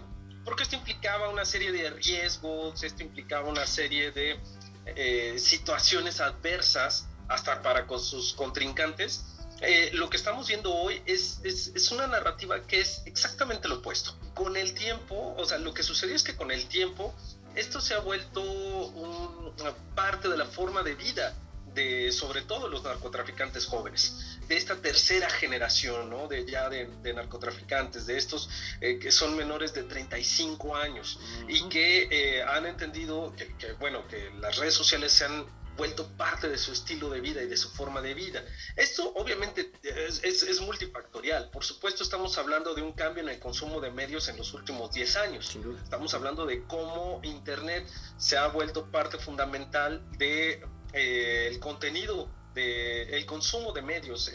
porque 0.49 0.63
esto 0.63 0.77
implicaba 0.77 1.29
una 1.29 1.45
serie 1.45 1.73
de 1.73 1.91
riesgos, 1.91 2.83
esto 2.83 3.03
implicaba 3.03 3.51
una 3.51 3.67
serie 3.67 4.13
de 4.13 4.41
eh, 4.87 5.39
situaciones 5.39 6.23
adversas 6.23 7.07
hasta 7.29 7.61
para 7.61 7.87
con 7.87 8.01
sus 8.01 8.33
contrincantes. 8.33 9.27
Eh, 9.61 9.91
lo 9.93 10.09
que 10.09 10.17
estamos 10.17 10.49
viendo 10.49 10.73
hoy 10.73 11.03
es, 11.05 11.41
es, 11.45 11.73
es, 11.75 11.91
una 11.91 12.07
narrativa 12.07 12.63
que 12.63 12.81
es 12.81 13.03
exactamente 13.05 13.69
lo 13.69 13.77
opuesto. 13.81 14.17
Con 14.35 14.57
el 14.57 14.73
tiempo, 14.73 15.35
o 15.37 15.45
sea, 15.45 15.59
lo 15.59 15.75
que 15.75 15.83
sucedió 15.83 16.17
es 16.17 16.23
que 16.23 16.35
con 16.35 16.51
el 16.51 16.67
tiempo 16.67 17.15
esto 17.59 17.81
se 17.81 17.95
ha 17.95 17.99
vuelto 18.01 18.41
una 18.41 19.75
parte 19.95 20.29
de 20.29 20.37
la 20.37 20.47
forma 20.47 20.83
de 20.83 20.95
vida 20.95 21.35
de 21.75 22.11
sobre 22.13 22.43
todo 22.43 22.69
los 22.69 22.83
narcotraficantes 22.83 23.67
jóvenes, 23.67 24.39
de 24.49 24.57
esta 24.57 24.77
tercera 24.77 25.29
generación, 25.31 26.11
¿no? 26.11 26.27
De 26.27 26.45
ya 26.45 26.69
de, 26.69 26.89
narcotraficantes, 27.15 28.07
de 28.07 28.17
estos 28.17 28.49
eh, 28.81 28.99
que 28.99 29.13
son 29.13 29.37
menores 29.37 29.75
de 29.75 29.85
35 29.85 30.77
años 30.77 31.21
y 31.47 31.69
que 31.69 32.09
eh, 32.11 32.43
han 32.43 32.67
entendido 32.67 33.35
que, 33.37 33.73
bueno, 33.75 34.07
que 34.09 34.31
las 34.41 34.57
redes 34.57 34.75
sociales 34.75 35.13
se 35.13 35.27
han 35.27 35.45
vuelto 35.79 36.07
parte 36.19 36.51
de 36.51 36.59
su 36.59 36.73
estilo 36.73 37.09
de 37.09 37.23
vida 37.23 37.43
y 37.43 37.47
de 37.47 37.57
su 37.57 37.71
forma 37.71 38.03
de 38.03 38.13
vida. 38.13 38.45
Esto 38.77 39.15
obviamente 39.15 39.73
es, 39.83 40.23
es, 40.23 40.61
multifactorial. 40.61 41.49
Por 41.51 41.65
supuesto 41.65 42.03
estamos 42.03 42.37
hablando 42.37 42.75
de 42.75 42.83
un 42.83 42.93
cambio 42.93 43.23
en 43.23 43.31
el 43.31 43.39
consumo 43.39 43.81
de 43.81 43.91
medios 43.91 44.29
en 44.29 44.37
los 44.37 44.53
últimos 44.53 44.93
10 44.93 45.17
años. 45.17 45.57
Estamos 45.83 46.13
hablando 46.13 46.45
de 46.45 46.65
cómo 46.65 47.21
Internet 47.23 47.89
se 48.19 48.37
ha 48.37 48.49
vuelto 48.49 48.91
parte 48.91 49.17
fundamental 49.19 50.03
de 50.19 50.63
eh, 50.93 51.49
el 51.51 51.61
contenido 51.61 52.29
el 52.61 53.27
consumo 53.27 53.73
de 53.73 53.83
medios, 53.83 54.33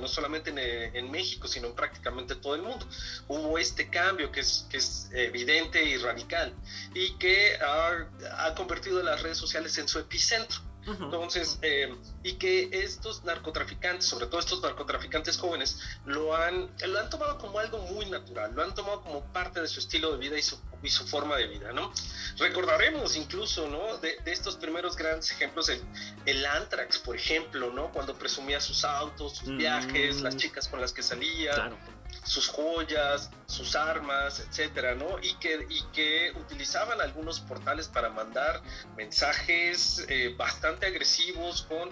no 0.00 0.08
solamente 0.08 0.50
en, 0.96 1.10
México, 1.10 1.48
sino 1.48 1.68
en 1.68 1.74
prácticamente 1.74 2.34
todo 2.36 2.54
el 2.54 2.62
mundo. 2.62 2.86
Hubo 3.28 3.58
este 3.58 3.90
cambio 3.90 4.32
que 4.32 4.40
es, 4.40 4.66
que 4.70 4.78
es 4.78 5.10
evidente 5.12 5.84
y 5.84 5.96
radical 5.98 6.54
y 6.94 7.18
que 7.18 7.56
ha, 7.56 8.46
ha 8.46 8.54
convertido 8.54 9.02
las 9.02 9.22
redes 9.22 9.38
sociales 9.38 9.76
en 9.78 9.88
su 9.88 9.98
epicentro. 9.98 10.69
Entonces, 10.86 11.58
eh, 11.62 11.94
y 12.22 12.34
que 12.34 12.68
estos 12.72 13.24
narcotraficantes, 13.24 14.06
sobre 14.06 14.26
todo 14.26 14.40
estos 14.40 14.62
narcotraficantes 14.62 15.38
jóvenes, 15.38 15.78
lo 16.04 16.36
han, 16.36 16.70
lo 16.86 16.98
han 16.98 17.08
tomado 17.08 17.38
como 17.38 17.58
algo 17.58 17.78
muy 17.78 18.06
natural, 18.06 18.52
lo 18.54 18.62
han 18.62 18.74
tomado 18.74 19.00
como 19.02 19.24
parte 19.32 19.60
de 19.60 19.68
su 19.68 19.80
estilo 19.80 20.12
de 20.12 20.18
vida 20.18 20.38
y 20.38 20.42
su, 20.42 20.58
y 20.82 20.90
su 20.90 21.06
forma 21.06 21.36
de 21.36 21.46
vida, 21.46 21.72
¿no? 21.72 21.92
Recordaremos 22.38 23.16
incluso, 23.16 23.68
¿no? 23.68 23.96
De, 23.98 24.18
estos 24.26 24.56
primeros 24.56 24.96
grandes 24.96 25.30
ejemplos, 25.30 25.68
el, 25.68 25.82
el 26.26 26.44
Antrax, 26.44 26.98
por 26.98 27.16
ejemplo, 27.16 27.72
¿no? 27.72 27.90
Cuando 27.90 28.14
presumía 28.14 28.60
sus 28.60 28.84
autos, 28.84 29.38
sus 29.38 29.56
viajes, 29.56 30.20
las 30.20 30.34
mm. 30.34 30.38
chicas 30.38 30.68
con 30.68 30.80
las 30.80 30.92
que 30.92 31.02
salía. 31.02 31.52
Claro 31.54 31.78
sus 32.24 32.48
joyas, 32.48 33.30
sus 33.46 33.74
armas, 33.74 34.40
etcétera, 34.40 34.94
¿no? 34.94 35.18
Y 35.22 35.34
que, 35.34 35.66
y 35.68 35.82
que 35.92 36.32
utilizaban 36.38 37.00
algunos 37.00 37.40
portales 37.40 37.88
para 37.88 38.10
mandar 38.10 38.62
mensajes 38.96 40.04
eh, 40.08 40.34
bastante 40.36 40.86
agresivos 40.86 41.62
con 41.62 41.90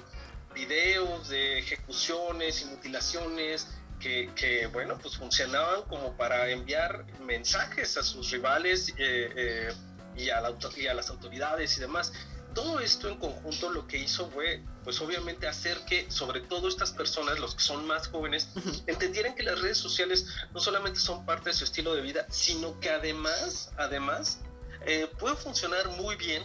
videos 0.59 1.29
de 1.29 1.59
ejecuciones 1.61 2.62
y 2.62 2.65
mutilaciones 2.67 3.69
que, 4.00 4.31
que, 4.35 4.67
bueno, 4.67 4.99
pues 5.00 5.17
funcionaban 5.17 5.83
como 5.83 6.17
para 6.17 6.50
enviar 6.50 7.05
mensajes 7.21 7.97
a 7.97 8.03
sus 8.03 8.31
rivales 8.31 8.91
eh, 8.99 9.33
eh, 9.37 9.73
y, 10.17 10.31
a 10.31 10.41
la, 10.41 10.53
y 10.77 10.87
a 10.87 10.95
las 10.95 11.11
autoridades 11.11 11.77
y 11.77 11.81
demás. 11.81 12.12
Todo 12.55 12.81
esto 12.81 13.09
en 13.09 13.19
conjunto 13.19 13.71
lo 13.71 13.87
que 13.87 13.99
hizo 13.99 14.29
fue, 14.31 14.65
pues 14.83 15.00
obviamente 15.00 15.47
hacer 15.47 15.79
que 15.87 16.11
sobre 16.11 16.41
todo 16.41 16.67
estas 16.67 16.93
personas, 16.93 17.38
los 17.38 17.55
que 17.55 17.61
son 17.61 17.87
más 17.87 18.09
jóvenes, 18.09 18.49
entendieran 18.87 19.37
que 19.37 19.45
las 19.45 19.61
redes 19.61 19.79
sociales 19.79 20.27
no 20.53 20.59
solamente 20.59 20.99
son 20.99 21.25
parte 21.25 21.50
de 21.50 21.55
su 21.55 21.65
estilo 21.65 21.95
de 21.95 22.03
vida, 22.03 22.27
sino 22.31 22.81
que 22.81 22.91
además, 22.91 23.71
además, 23.77 24.41
eh, 24.87 25.09
pueden 25.19 25.37
funcionar 25.37 25.88
muy 26.00 26.17
bien 26.17 26.43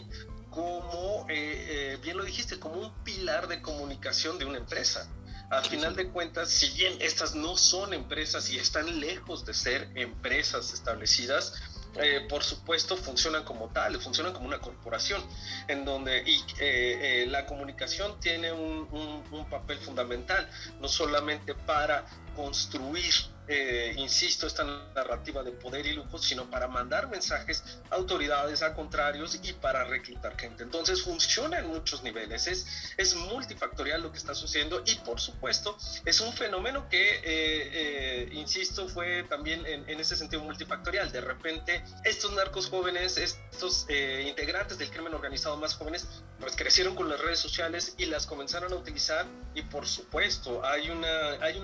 como, 0.53 1.25
eh, 1.29 1.93
eh, 1.93 2.00
bien 2.01 2.17
lo 2.17 2.24
dijiste, 2.24 2.60
como 2.60 2.75
un 2.75 2.93
pilar 3.03 3.48
de 3.48 3.62
comunicación 3.62 4.38
de 4.38 4.45
una 4.45 4.57
empresa. 4.57 5.07
Al 5.50 5.65
final 5.65 5.95
de 5.95 6.10
cuentas, 6.10 6.50
si 6.50 6.69
bien 6.72 6.98
estas 7.00 7.36
no 7.36 7.57
son 7.57 7.93
empresas 7.93 8.50
y 8.50 8.57
están 8.57 9.00
lejos 9.00 9.45
de 9.45 9.53
ser 9.53 9.91
empresas 9.95 10.74
establecidas, 10.74 11.53
eh, 11.95 12.25
por 12.27 12.43
supuesto, 12.43 12.98
funcionan 12.98 13.43
como 13.43 13.69
tal, 13.69 14.01
funcionan 14.01 14.33
como 14.33 14.48
una 14.48 14.60
corporación, 14.60 15.24
en 15.67 15.86
donde 15.86 16.24
y, 16.25 16.39
eh, 16.60 17.24
eh, 17.24 17.25
la 17.27 17.45
comunicación 17.45 18.19
tiene 18.19 18.51
un, 18.51 18.88
un, 19.31 19.45
papel 19.50 19.77
fundamental, 19.77 20.50
no 20.79 20.88
solamente 20.88 21.53
para 21.53 22.05
construir 22.36 23.13
eh, 23.47 23.93
insisto, 23.97 24.47
esta 24.47 24.63
narrativa 24.95 25.43
de 25.43 25.51
poder 25.51 25.85
y 25.85 25.93
lujo, 25.93 26.17
sino 26.17 26.50
para 26.50 26.67
mandar 26.67 27.09
mensajes 27.09 27.63
a 27.89 27.95
autoridades, 27.95 28.62
a 28.62 28.73
contrarios 28.73 29.39
y 29.43 29.53
para 29.53 29.83
reclutar 29.83 30.39
gente. 30.39 30.63
Entonces 30.63 31.01
funciona 31.01 31.59
en 31.59 31.67
muchos 31.67 32.03
niveles, 32.03 32.47
es, 32.47 32.93
es 32.97 33.15
multifactorial 33.15 34.01
lo 34.01 34.12
que 34.12 34.17
está 34.17 34.33
sucediendo 34.33 34.81
y 34.85 34.95
por 34.95 35.19
supuesto 35.19 35.77
es 36.05 36.21
un 36.21 36.31
fenómeno 36.33 36.88
que, 36.89 37.15
eh, 37.15 37.21
eh, 37.25 38.29
insisto, 38.31 38.88
fue 38.88 39.23
también 39.23 39.65
en, 39.65 39.89
en, 39.89 40.00
ese 40.00 40.15
sentido 40.15 40.41
multifactorial. 40.43 41.12
De 41.12 41.21
repente 41.21 41.83
estos 42.03 42.31
narcos 42.33 42.69
jóvenes, 42.69 43.17
estos 43.17 43.88
integrantes 43.89 44.77
del 44.77 44.89
crimen 44.89 45.13
organizado 45.13 45.57
más 45.57 45.75
jóvenes, 45.75 46.07
pues 46.39 46.55
crecieron 46.55 46.95
con 46.95 47.09
las 47.09 47.19
redes 47.19 47.39
sociales 47.39 47.95
y 47.97 48.05
las 48.05 48.25
comenzaron 48.25 48.71
a 48.73 48.75
utilizar 48.75 49.25
y 49.53 49.62
por 49.63 49.88
supuesto 49.88 50.65
hay, 50.65 50.89
una, 50.89 51.31
hay 51.41 51.59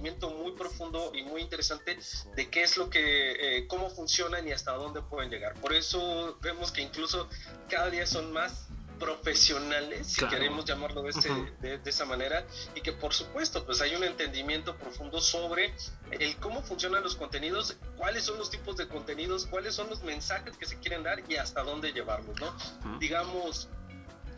un 0.00 0.42
muy 0.42 0.52
profundo 0.52 1.12
y 1.14 1.22
muy 1.22 1.40
interesante 1.40 1.98
de 2.34 2.50
qué 2.50 2.62
es 2.62 2.76
lo 2.76 2.90
que, 2.90 3.58
eh, 3.58 3.66
cómo 3.66 3.90
funcionan 3.90 4.46
y 4.46 4.52
hasta 4.52 4.72
dónde 4.72 5.02
pueden 5.02 5.30
llegar. 5.30 5.54
Por 5.54 5.72
eso 5.72 6.38
vemos 6.40 6.72
que 6.72 6.82
incluso 6.82 7.28
cada 7.68 7.90
día 7.90 8.06
son 8.06 8.32
más 8.32 8.68
profesionales, 8.98 10.06
si 10.06 10.24
queremos 10.28 10.64
llamarlo 10.64 11.02
de, 11.02 11.78
de, 11.78 11.90
esa 11.90 12.04
manera, 12.04 12.46
y 12.76 12.80
que 12.80 12.92
por 12.92 13.12
supuesto 13.12 13.64
pues 13.66 13.80
hay 13.80 13.94
un 13.96 14.04
entendimiento 14.04 14.76
profundo 14.76 15.20
sobre 15.20 15.74
el 16.12 16.36
cómo 16.36 16.62
funcionan 16.62 17.02
los 17.02 17.16
contenidos, 17.16 17.76
cuáles 17.96 18.24
son 18.24 18.38
los 18.38 18.50
tipos 18.50 18.76
de 18.76 18.86
contenidos, 18.86 19.46
cuáles 19.46 19.74
son 19.74 19.90
los 19.90 20.02
mensajes 20.04 20.56
que 20.56 20.64
se 20.64 20.78
quieren 20.78 21.02
dar 21.02 21.22
y 21.28 21.36
hasta 21.36 21.62
dónde 21.62 21.92
llevarlos, 21.92 22.40
¿no? 22.40 22.98
Digamos, 22.98 23.68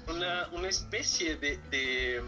una, 0.08 0.48
una 0.52 0.68
especie 0.68 1.36
de, 1.36 1.58
de 1.70 2.22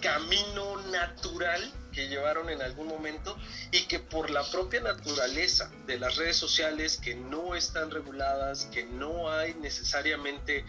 camino 0.00 0.80
natural 0.90 1.72
que 1.94 2.08
llevaron 2.08 2.50
en 2.50 2.60
algún 2.60 2.88
momento 2.88 3.36
y 3.70 3.86
que 3.86 4.00
por 4.00 4.30
la 4.30 4.42
propia 4.50 4.80
naturaleza 4.80 5.70
de 5.86 5.98
las 5.98 6.16
redes 6.16 6.36
sociales 6.36 6.98
que 7.02 7.14
no 7.14 7.54
están 7.54 7.90
reguladas, 7.90 8.66
que 8.66 8.84
no 8.84 9.30
hay 9.30 9.54
necesariamente 9.54 10.64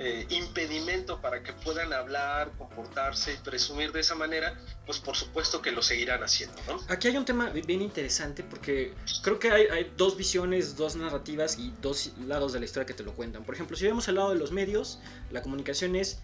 eh, 0.00 0.26
impedimento 0.30 1.20
para 1.20 1.42
que 1.42 1.52
puedan 1.52 1.92
hablar, 1.92 2.52
comportarse 2.56 3.34
y 3.34 3.36
presumir 3.38 3.90
de 3.90 3.98
esa 3.98 4.14
manera, 4.14 4.54
pues 4.86 5.00
por 5.00 5.16
supuesto 5.16 5.60
que 5.60 5.72
lo 5.72 5.82
seguirán 5.82 6.22
haciendo. 6.22 6.56
Aquí 6.88 7.08
hay 7.08 7.16
un 7.16 7.24
tema 7.24 7.50
bien 7.50 7.82
interesante 7.82 8.44
porque 8.44 8.94
creo 9.22 9.40
que 9.40 9.50
hay, 9.50 9.66
hay, 9.66 9.92
dos 9.96 10.16
visiones, 10.16 10.76
dos 10.76 10.94
narrativas 10.94 11.58
y 11.58 11.74
dos 11.82 12.12
lados 12.26 12.52
de 12.52 12.60
la 12.60 12.66
historia 12.66 12.86
que 12.86 12.94
te 12.94 13.02
lo 13.02 13.12
cuentan. 13.12 13.42
Por 13.42 13.56
ejemplo, 13.56 13.76
si 13.76 13.86
vemos 13.86 14.06
el 14.06 14.14
lado 14.14 14.30
de 14.30 14.36
los 14.36 14.52
medios, 14.52 15.00
la 15.32 15.42
comunicación 15.42 15.96
es 15.96 16.20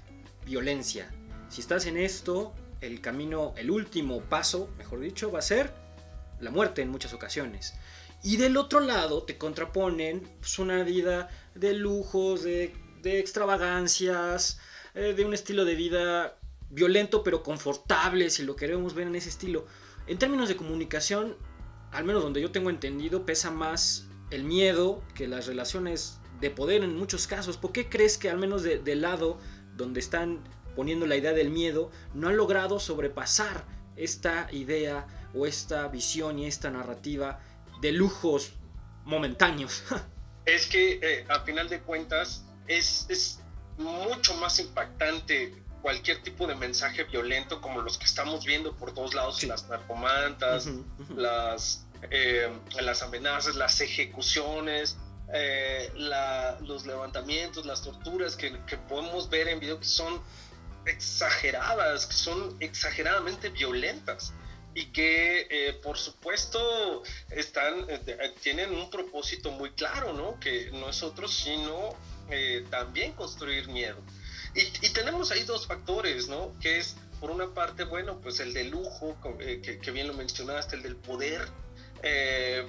violencia, 0.47 1.11
si 1.49 1.61
estás 1.61 1.87
en 1.87 1.97
esto, 1.97 2.55
el 2.87 3.01
camino, 3.01 3.55
el 3.57 3.71
último 3.71 4.21
paso, 4.23 4.71
mejor 4.79 5.01
dicho, 5.01 5.31
va 5.31 5.39
a 5.39 5.43
ser 5.43 5.73
la 6.41 6.51
muerte 6.51 6.83
en 6.83 6.91
muchas 6.91 7.13
ocasiones. 7.15 7.75
Y 8.23 8.37
del 8.37 8.57
otro 8.57 8.81
lado 8.81 9.23
te 9.23 9.37
contraponen 9.37 10.23
pues, 10.41 10.59
una 10.59 10.83
vida 10.83 11.29
de 11.55 11.75
lujos, 11.75 12.43
de, 12.43 12.73
extravagancias, 13.03 14.59
eh, 14.95 15.13
de 15.15 15.25
un 15.25 15.35
estilo 15.35 15.65
de 15.65 15.75
vida 15.75 16.39
violento 16.71 17.23
pero 17.23 17.43
confortable, 17.43 18.31
si 18.31 18.43
lo 18.43 18.57
queremos 18.57 18.95
ver 18.95 19.07
en 19.07 19.17
ese 19.17 19.29
estilo. 19.29 19.67
En 20.07 20.19
términos 20.19 20.49
de 20.49 20.57
comunicación, 20.57 21.37
al 21.93 22.05
menos 22.05 22.23
donde 22.23 22.41
yo 22.41 22.51
tengo 22.51 22.71
entendido, 22.71 23.27
pesa 23.27 23.51
más 23.51 24.07
el 24.31 24.45
miedo 24.45 25.03
que 25.15 25.29
las 25.29 25.47
relaciones 25.47 26.19
de 26.41 26.51
poder 26.51 26.83
en 26.83 26.97
muchos 26.97 27.27
casos. 27.27 27.57
¿Por 27.57 27.73
qué 27.73 27.89
crees 27.89 28.19
que 28.19 28.31
al 28.31 28.39
menos 28.39 28.63
del 28.63 29.01
lado 29.01 29.39
donde 29.77 30.01
están 30.01 30.41
poniendo 30.75 31.07
la 31.07 31.17
idea 31.17 31.33
del 31.33 31.51
miedo, 31.51 31.91
no 32.15 32.29
ha 32.29 32.33
logrado 32.33 32.81
sobrepasar 32.81 33.65
esta 33.97 34.49
idea 34.53 35.07
o 35.35 35.47
esta 35.47 35.89
visión 35.89 36.39
y 36.39 36.47
esta 36.47 36.71
narrativa 36.71 37.41
de 37.81 37.93
lujos 37.93 38.53
momentáneos. 39.05 39.83
es 40.47 40.67
que 40.67 40.99
eh, 41.03 41.25
a 41.29 41.41
final 41.41 41.69
de 41.69 41.81
cuentas 41.81 42.45
es, 42.67 43.07
es 43.09 43.41
mucho 43.79 44.35
más 44.37 44.59
impactante 44.59 45.55
cualquier 45.83 46.23
tipo 46.23 46.47
de 46.47 46.55
mensaje 46.55 47.05
violento 47.05 47.61
como 47.61 47.83
los 47.83 47.99
que 47.99 48.07
estamos 48.07 48.47
viendo 48.47 48.75
por 48.75 48.95
todos 48.95 49.15
lados, 49.15 49.43
las 49.45 49.69
narcomantas, 49.69 50.69
Las, 51.15 51.87
eh, 52.11 52.51
las 52.81 53.03
amenazas, 53.03 53.55
las 53.57 53.81
ejecuciones, 53.83 54.97
eh, 55.33 55.93
los 56.63 56.87
levantamientos, 56.87 57.67
las 57.67 57.83
torturas 57.83 58.37
que, 58.37 58.59
que, 58.65 58.79
podemos 58.79 59.29
ver 59.29 59.49
en 59.49 59.61
video 59.61 59.79
que 59.79 59.85
son 59.87 60.23
exageradas, 60.87 62.07
que 62.07 62.15
son 62.15 62.57
exageradamente 62.61 63.49
violentas 63.49 64.33
y 64.75 64.87
que 64.87 65.47
eh, 65.51 65.73
por 65.75 65.97
supuesto 65.97 67.03
están, 67.31 67.87
eh, 67.89 68.35
tienen 68.43 68.75
un 68.75 68.91
propósito 68.91 69.53
muy 69.53 69.71
claro, 69.71 70.13
¿no? 70.13 70.39
Que 70.41 70.71
no 70.73 70.91
es 70.91 71.03
otro 71.03 71.29
sino 71.29 71.97
eh, 72.29 72.65
también 72.71 73.13
construir 73.13 73.69
miedo. 73.69 73.99
Y, 74.55 74.65
tenemos 74.91 75.33
ahí 75.33 75.43
dos 75.43 75.67
factores, 75.67 76.29
¿no? 76.29 76.57
Que 76.61 76.79
es, 76.79 76.97
por 77.21 77.31
una 77.31 77.53
parte, 77.53 77.85
bueno, 77.85 78.21
pues 78.21 78.39
el 78.39 78.53
de 78.53 78.65
lujo, 78.65 79.17
que, 79.39 79.91
bien 79.91 80.07
lo 80.07 80.15
mencionaste, 80.15 80.77
el 80.77 80.83
del 80.83 80.97
poder, 80.97 81.49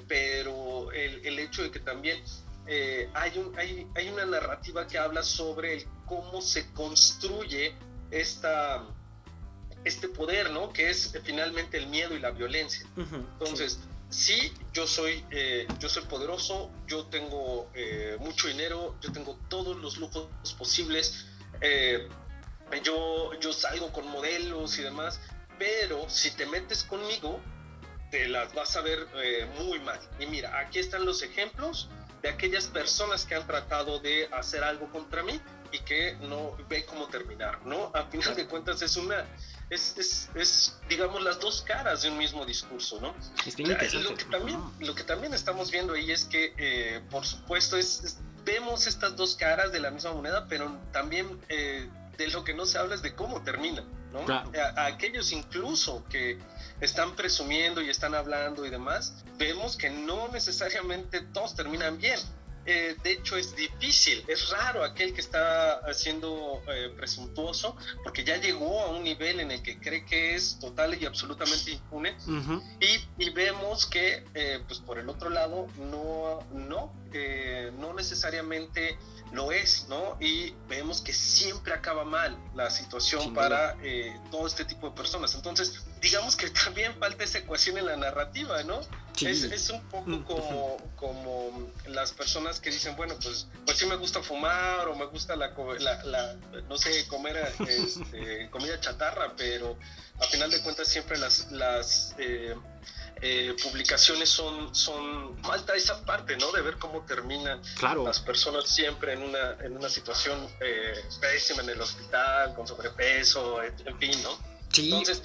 pero 0.07 0.91
el, 0.91 1.24
el, 1.25 1.38
hecho 1.38 1.62
de 1.62 1.69
que 1.69 1.79
también 1.79 2.24
hay, 3.13 3.38
un, 3.38 3.55
hay, 3.60 3.86
hay 3.95 4.10
una 4.10 4.25
narrativa 4.25 4.88
que 4.88 4.98
habla 4.98 5.22
sobre 5.22 5.75
el 5.75 5.86
cómo 6.07 6.41
se 6.41 6.72
construye 6.74 7.75
esta, 8.19 8.84
este 9.84 10.07
poder, 10.07 10.51
¿no? 10.51 10.72
Que 10.72 10.89
es 10.89 11.13
eh, 11.13 11.22
finalmente 11.24 11.77
el 11.77 11.88
miedo 11.88 12.15
y 12.15 12.19
la 12.19 12.31
violencia. 12.31 12.86
Entonces, 12.98 13.79
sí. 14.10 14.53
yo 14.74 14.88
soy, 14.88 15.25
eh, 15.31 15.67
yo 15.79 15.89
soy 15.89 16.03
poderoso, 16.03 16.72
yo 16.88 17.05
tengo 17.05 17.69
eh, 17.74 18.17
mucho 18.19 18.48
dinero, 18.48 18.95
yo 19.01 19.12
tengo 19.12 19.38
todos 19.50 19.77
los 19.77 19.98
lujos 19.98 20.27
posibles, 20.57 21.27
eh, 21.62 22.07
yo, 22.84 23.34
yo 23.39 23.53
salgo 23.53 23.91
con 23.91 24.07
modelos 24.07 24.77
y 24.79 24.81
demás, 24.81 25.19
pero 25.57 26.10
si 26.10 26.31
te 26.31 26.45
metes 26.45 26.84
conmigo, 26.84 27.39
te 28.12 28.27
las 28.27 28.53
vas 28.53 28.75
a 28.75 28.81
ver 28.81 29.07
eh, 29.15 29.48
muy 29.60 29.79
mal. 29.79 30.00
Y 30.19 30.25
mira, 30.25 30.60
aquí 30.60 30.79
están 30.79 31.05
los 31.05 31.22
ejemplos 31.22 31.89
de 32.22 32.29
aquellas 32.29 32.67
personas 32.67 33.25
que 33.25 33.36
han 33.36 33.45
tratado 33.45 34.00
de 34.00 34.27
hacer 34.31 34.63
algo 34.63 34.89
contra 34.91 35.24
mí 35.24 35.39
y 35.72 35.79
que 35.79 36.15
no 36.22 36.55
ve 36.69 36.86
cómo 36.86 37.07
terminar, 37.07 37.65
¿no? 37.65 37.91
A 37.93 38.03
final 38.05 38.36
de 38.36 38.45
cuentas 38.48 38.81
es 38.81 38.98
una, 38.98 39.25
es, 39.69 39.95
es, 39.98 40.29
es, 40.36 40.79
digamos, 40.89 41.24
las 41.24 41.39
dos 41.39 41.62
caras 41.62 42.01
de 42.03 42.10
un 42.10 42.17
mismo 42.17 42.45
discurso, 42.45 43.00
¿no? 43.01 43.13
Lo 44.03 44.15
que, 44.15 44.25
también, 44.25 44.60
lo 44.79 44.95
que 44.95 45.03
también 45.03 45.34
estamos 45.34 45.72
viendo 45.72 45.93
ahí 45.93 46.12
es 46.12 46.25
que, 46.25 46.53
eh, 46.57 47.01
por 47.10 47.25
supuesto, 47.25 47.77
es, 47.77 48.17
vemos 48.43 48.88
estas 48.88 49.15
dos 49.15 49.36
caras 49.36 49.72
de 49.72 49.79
la 49.79 49.91
misma 49.91 50.13
moneda, 50.13 50.45
pero 50.48 50.79
también 50.91 51.39
eh, 51.50 51.89
de 52.17 52.27
lo 52.27 52.43
que 52.43 52.53
no 52.53 52.65
se 52.65 52.77
habla 52.77 52.95
es 52.95 53.01
de 53.01 53.15
cómo 53.15 53.41
termina, 53.41 53.84
¿no? 54.13 54.25
A, 54.31 54.86
aquellos 54.86 55.31
incluso 55.31 56.03
que 56.10 56.38
están 56.79 57.15
presumiendo 57.15 57.81
y 57.81 57.89
están 57.89 58.15
hablando 58.15 58.65
y 58.65 58.69
demás, 58.69 59.24
vemos 59.38 59.75
que 59.75 59.89
no 59.89 60.27
necesariamente 60.29 61.22
todos 61.22 61.55
terminan 61.55 61.98
bien. 61.98 62.19
Eh, 62.65 62.95
de 63.03 63.12
hecho 63.12 63.38
es 63.38 63.55
difícil, 63.55 64.24
es 64.27 64.50
raro 64.50 64.84
aquel 64.84 65.13
que 65.13 65.22
está 65.22 65.81
siendo 65.93 66.63
eh, 66.67 66.91
presuntuoso 66.95 67.75
porque 68.03 68.24
ya 68.24 68.38
llegó 68.38 68.81
a 68.81 68.89
un 68.89 69.03
nivel 69.03 69.39
en 69.39 69.51
el 69.51 69.62
que 69.62 69.79
cree 69.79 70.03
que 70.05 70.34
es 70.34 70.57
total 70.60 71.00
y 71.00 71.05
absolutamente 71.05 71.72
impune. 71.72 72.15
Y, 72.79 73.24
y, 73.24 73.29
vemos 73.29 73.86
que 73.86 74.24
eh, 74.34 74.62
pues 74.67 74.79
por 74.79 74.98
el 74.98 75.10
otro 75.10 75.29
lado 75.29 75.67
no, 75.77 76.39
no, 76.53 76.93
no 77.79 77.93
necesariamente 77.93 78.98
lo 79.36 79.51
es, 79.51 79.88
¿no? 79.89 80.18
Y 80.20 80.54
vemos 80.68 81.01
que 81.01 81.13
siempre 81.13 81.74
acaba 81.74 82.06
mal 82.06 82.36
la 82.56 82.70
situación 82.70 83.34
para 83.34 83.75
eh, 83.84 84.18
todo 84.32 84.48
este 84.48 84.65
tipo 84.65 84.89
de 84.89 84.96
personas. 84.96 85.36
Entonces, 85.36 85.84
digamos 86.01 86.36
que 86.36 86.50
también 86.65 86.98
falta 86.98 87.24
esa 87.24 87.39
ecuación 87.39 87.77
en 87.77 87.86
la 87.86 87.98
narrativa, 87.98 88.63
¿no? 88.63 88.80
Es, 89.22 89.44
es, 89.44 89.70
un 89.70 89.82
poco 89.89 90.10
mm, 90.10 90.24
como, 90.24 90.77
como 90.96 91.72
las 91.88 92.12
personas 92.12 92.60
que 92.60 92.70
dicen, 92.70 92.96
bueno, 92.96 93.15
pues, 93.22 93.48
pues 93.65 93.77
sí 93.77 93.86
me 93.86 93.96
gusta 93.96 94.22
fumar 94.22 94.88
o 94.88 94.96
me 94.96 95.06
gusta 95.06 95.36
la, 95.36 95.54
la, 95.80 96.36
no 96.68 96.77
sé, 96.77 97.08
comer 97.08 97.38
este, 97.68 98.50
comida 98.50 98.80
chatarra, 98.80 99.34
pero 99.38 99.77
a 100.20 100.25
final 100.25 100.51
de 100.51 100.62
cuentas 100.62 100.88
siempre 100.88 101.18
las, 101.18 101.51
las 101.51 102.15
eh, 102.18 102.56
eh, 103.27 103.55
publicaciones 103.63 104.29
son, 104.29 104.75
son 104.75 105.36
falta 105.41 105.75
esa 105.75 106.05
parte, 106.05 106.38
¿no? 106.38 106.51
De 106.51 106.62
ver 106.62 106.77
cómo 106.77 107.01
terminan 107.05 107.60
las 107.82 108.20
personas 108.20 108.70
siempre 108.70 109.13
en 109.13 109.24
una, 109.24 109.58
en 109.62 109.75
una 109.75 109.89
situación 109.89 110.48
eh, 110.60 110.94
pésima 111.20 111.63
en 111.63 111.70
el 111.70 111.82
hospital, 111.82 112.53
con 112.53 112.67
sobrepeso, 112.67 113.63
en 113.63 113.98
fin, 113.98 114.22
¿no? 114.22 114.38
Sí. 114.72 114.91
Entonces, 114.91 115.24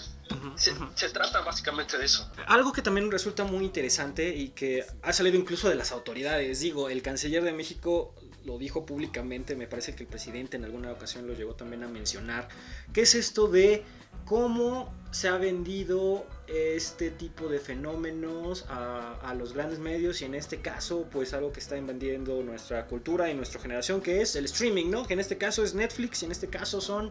se, 0.94 1.08
trata 1.10 1.42
básicamente 1.42 1.98
de 1.98 2.06
eso. 2.06 2.26
Algo 2.46 2.72
que 2.72 2.80
también 2.80 3.10
resulta 3.10 3.44
muy 3.44 3.66
interesante 3.66 4.34
y 4.34 4.48
que 4.48 4.86
ha 5.02 5.12
salido 5.12 5.36
incluso 5.36 5.68
de 5.68 5.74
las 5.74 5.92
autoridades, 5.92 6.60
digo, 6.60 6.88
el 6.88 7.02
canciller 7.02 7.44
de 7.44 7.52
México 7.52 8.14
lo 8.46 8.56
dijo 8.56 8.86
públicamente, 8.86 9.56
me 9.56 9.66
parece 9.66 9.94
que 9.94 10.04
el 10.04 10.08
presidente 10.08 10.56
en 10.56 10.64
alguna 10.64 10.90
ocasión 10.90 11.26
lo 11.26 11.34
llegó 11.34 11.54
también 11.54 11.84
a 11.84 11.88
mencionar, 11.88 12.48
que 12.94 13.02
es 13.02 13.14
esto 13.14 13.48
de 13.48 13.84
cómo 14.24 14.94
se 15.10 15.28
ha 15.28 15.36
vendido 15.36 16.26
este 16.52 17.10
tipo 17.10 17.48
de 17.48 17.60
fenómenos 17.60 18.66
a, 18.68 19.34
los 19.38 19.52
grandes 19.52 19.78
medios 19.78 20.20
y 20.20 20.24
en 20.24 20.34
este 20.34 20.60
caso 20.60 21.06
pues 21.10 21.32
algo 21.32 21.52
que 21.52 21.60
está 21.60 21.76
invadiendo 21.76 22.42
nuestra 22.42 22.86
cultura 22.86 23.30
y 23.30 23.34
nuestra 23.34 23.60
generación 23.60 24.00
que 24.00 24.20
es 24.20 24.34
el 24.34 24.46
streaming, 24.46 24.90
¿no? 24.90 25.06
Que 25.06 25.14
en 25.14 25.20
este 25.20 25.38
caso 25.38 25.62
es 25.62 25.74
Netflix 25.74 26.22
y 26.22 26.26
en 26.26 26.32
este 26.32 26.48
caso 26.48 26.80
son 26.80 27.10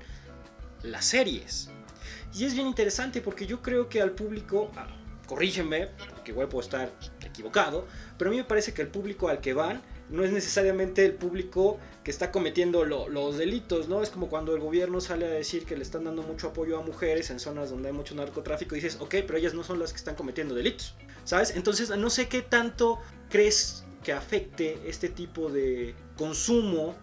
las 0.84 1.06
series. 1.06 1.70
Y 2.34 2.46
es 2.46 2.54
bien 2.54 2.68
interesante 2.68 3.22
porque 3.22 3.48
yo 3.48 3.62
creo 3.62 3.88
que 3.88 4.02
al 4.02 4.12
público, 4.12 4.70
ah, 4.76 4.88
corrígeme, 5.26 5.88
porque 6.10 6.32
igual 6.32 6.50
puedo 6.50 6.64
estar 6.64 6.92
equivocado, 7.26 7.88
pero 8.18 8.30
a 8.30 8.32
mí 8.32 8.38
me 8.38 8.44
parece 8.44 8.74
que 8.74 8.82
el 8.82 8.90
público 8.90 9.30
al 9.30 9.40
que 9.40 9.54
van 9.54 9.82
no 10.10 10.24
es 10.24 10.32
necesariamente 10.32 11.06
el 11.06 11.14
público 11.14 11.80
que 12.04 12.12
está 12.12 12.32
cometiendo 12.32 12.86
los 12.86 13.38
delitos, 13.38 13.88
¿no? 13.88 14.02
Es 14.02 14.10
como 14.10 14.30
cuando 14.30 14.56
el 14.56 14.62
gobierno 14.62 15.02
sale 15.02 15.26
a 15.26 15.30
decir 15.30 15.66
que 15.66 15.76
le 15.76 15.84
están 15.84 16.06
dando 16.06 16.24
mucho 16.24 16.48
apoyo 16.48 16.80
a 16.80 16.82
mujeres 16.82 17.30
en 17.30 17.40
zonas 17.40 17.70
donde 17.70 17.90
hay 17.90 17.94
mucho 17.94 18.16
narcotráfico 18.16 18.76
y 18.76 18.82
dices, 18.82 18.98
ok, 19.00 19.16
pero 19.28 19.38
ellas 19.38 19.54
no 19.54 19.64
son 19.64 19.80
las 19.80 19.92
que 19.92 19.98
están 19.98 20.16
cometiendo 20.16 20.56
delitos, 20.56 20.96
¿sabes? 21.26 21.52
Entonces 21.56 21.96
no 21.96 22.10
sé 22.10 22.28
qué 22.28 22.42
tanto 22.42 23.00
crees 23.30 23.84
que 24.04 24.14
afecte 24.14 24.80
este 24.86 25.10
tipo 25.10 25.50
de 25.50 25.94
consumo 26.18 26.96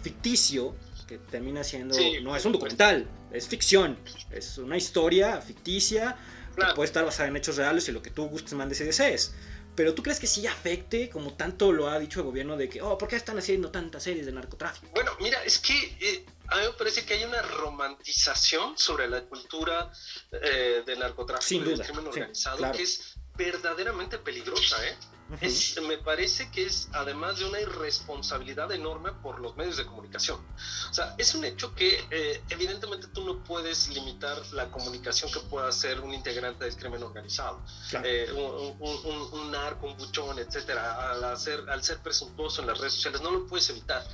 ficticio 0.00 0.74
que 1.06 1.18
termina 1.18 1.62
siendo, 1.64 1.96
no 2.22 2.34
es 2.34 2.44
un 2.44 2.52
documental, 2.52 3.06
es 3.32 3.48
ficción, 3.48 3.98
es 4.30 4.56
una 4.56 4.76
historia 4.76 5.40
ficticia 5.40 6.16
que 6.56 6.74
puede 6.74 6.86
estar 6.86 7.04
basada 7.04 7.28
en 7.28 7.36
hechos 7.36 7.56
reales 7.56 7.88
y 7.88 7.92
lo 7.92 8.02
que 8.02 8.10
tú 8.10 8.26
gustes, 8.26 8.54
mandes 8.54 8.80
y 8.80 8.84
desees. 8.84 9.34
Pero 9.74 9.94
¿tú 9.94 10.02
crees 10.02 10.20
que 10.20 10.26
sí 10.26 10.46
afecte, 10.46 11.08
como 11.08 11.34
tanto 11.34 11.72
lo 11.72 11.88
ha 11.88 11.98
dicho 11.98 12.20
el 12.20 12.26
gobierno, 12.26 12.56
de 12.56 12.68
que, 12.68 12.82
oh, 12.82 12.98
¿por 12.98 13.08
qué 13.08 13.16
están 13.16 13.38
haciendo 13.38 13.70
tantas 13.70 14.02
series 14.02 14.26
de 14.26 14.32
narcotráfico? 14.32 14.86
Bueno, 14.92 15.12
mira, 15.20 15.42
es 15.44 15.58
que 15.58 15.96
eh, 16.00 16.26
a 16.48 16.58
mí 16.58 16.66
me 16.66 16.72
parece 16.72 17.06
que 17.06 17.14
hay 17.14 17.24
una 17.24 17.40
romantización 17.40 18.76
sobre 18.76 19.08
la 19.08 19.22
cultura 19.22 19.90
eh, 20.30 20.82
del 20.84 20.98
narcotráfico 20.98 21.64
y 21.64 21.68
del 21.70 21.80
crimen 21.80 22.06
organizado 22.06 22.72
que 22.72 22.82
es 22.82 23.14
verdaderamente 23.34 24.18
peligrosa, 24.18 24.86
¿eh? 24.86 24.94
Me 25.82 25.98
parece 25.98 26.50
que 26.50 26.66
es 26.66 26.88
además 26.92 27.38
de 27.38 27.46
una 27.46 27.60
irresponsabilidad 27.60 28.70
enorme 28.72 29.12
por 29.12 29.40
los 29.40 29.56
medios 29.56 29.76
de 29.76 29.86
comunicación. 29.86 30.38
O 30.90 30.94
sea, 30.94 31.14
es 31.18 31.34
un 31.34 31.44
hecho 31.44 31.74
que 31.74 32.04
eh, 32.10 32.42
evidentemente 32.50 33.06
tú 33.08 33.24
no 33.24 33.42
puedes 33.42 33.88
limitar 33.88 34.36
la 34.52 34.70
comunicación 34.70 35.32
que 35.32 35.40
pueda 35.40 35.68
hacer 35.68 36.00
un 36.00 36.12
integrante 36.12 36.64
del 36.64 36.76
crimen 36.76 37.02
organizado, 37.02 37.62
eh, 38.04 38.30
un, 38.32 39.50
narco, 39.50 39.86
un 39.86 39.96
buchón, 39.96 40.38
etcétera, 40.38 41.12
al, 41.12 41.24
hacer, 41.24 41.64
al 41.68 41.82
ser 41.82 41.98
presuntuoso 41.98 42.60
en 42.60 42.68
las 42.68 42.78
redes 42.78 42.94
sociales, 42.94 43.22
no 43.22 43.30
lo 43.30 43.46
puedes 43.46 43.68
evitar. 43.70 44.06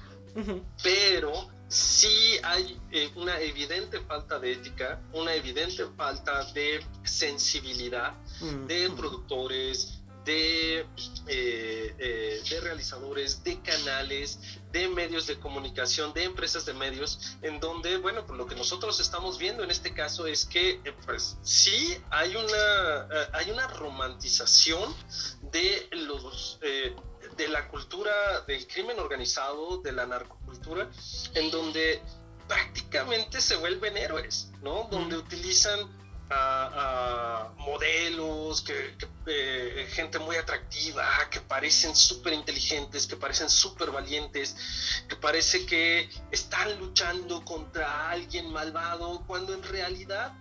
Pero 0.84 1.48
sí 1.66 2.38
hay 2.44 2.80
eh, 2.92 3.10
una 3.16 3.40
evidente 3.40 3.98
falta 4.00 4.38
de 4.38 4.52
ética, 4.52 5.00
una 5.12 5.34
evidente 5.34 5.84
falta 5.96 6.44
de 6.52 6.84
sensibilidad 7.02 8.12
de 8.68 8.88
productores, 8.90 9.98
de, 10.28 10.80
eh, 11.26 11.94
eh, 11.98 12.42
de 12.50 12.60
realizadores, 12.60 13.42
de 13.44 13.62
canales, 13.62 14.38
de 14.72 14.86
medios 14.88 15.26
de 15.26 15.40
comunicación, 15.40 16.12
de 16.12 16.24
empresas 16.24 16.66
de 16.66 16.74
medios, 16.74 17.38
en 17.40 17.60
donde, 17.60 17.96
bueno, 17.96 18.26
pues 18.26 18.36
lo 18.36 18.46
que 18.46 18.54
nosotros 18.54 19.00
estamos 19.00 19.38
viendo 19.38 19.64
en 19.64 19.70
este 19.70 19.94
caso 19.94 20.26
es 20.26 20.44
que, 20.44 20.82
eh, 20.84 20.94
pues 21.06 21.38
sí, 21.42 21.96
hay 22.10 22.36
una, 22.36 23.08
hay 23.32 23.50
una 23.50 23.66
romantización 23.68 24.94
de 25.50 25.88
los... 25.92 26.60
de 26.60 27.48
la 27.48 27.68
cultura 27.68 28.40
del 28.48 28.66
crimen 28.66 28.98
organizado, 28.98 29.78
de 29.78 29.92
la 29.92 30.06
narcocultura, 30.06 30.90
en 31.34 31.50
donde 31.52 32.02
prácticamente 32.48 33.40
se 33.40 33.54
vuelven 33.56 33.96
héroes, 33.96 34.50
¿no? 34.60 34.88
Donde 34.90 35.16
utilizan 35.16 35.78
a, 36.30 36.97
que, 38.56 38.96
eh, 39.26 39.86
gente 39.90 40.18
muy 40.18 40.36
atractiva, 40.36 41.06
que 41.30 41.40
parecen 41.40 41.94
súper 41.94 42.32
inteligentes, 42.32 43.06
que 43.06 43.16
parecen 43.16 43.50
súper 43.50 43.90
valientes, 43.90 44.56
que 45.08 45.16
parece 45.16 45.66
que 45.66 46.08
están 46.30 46.78
luchando 46.78 47.44
contra 47.44 48.10
alguien 48.10 48.50
malvado, 48.50 49.22
cuando 49.26 49.52
en 49.52 49.62
realidad 49.62 50.32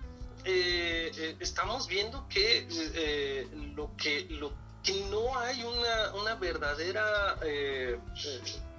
eh, 0.46 1.12
eh, 1.18 1.36
estamos 1.40 1.88
viendo 1.88 2.28
que 2.30 3.48
lo 3.76 3.96
que 3.98 4.28
lo 4.30 4.54
que 4.82 4.94
no 5.12 5.38
hay 5.38 5.64
una, 5.64 6.14
una 6.14 6.36
verdadera 6.36 7.38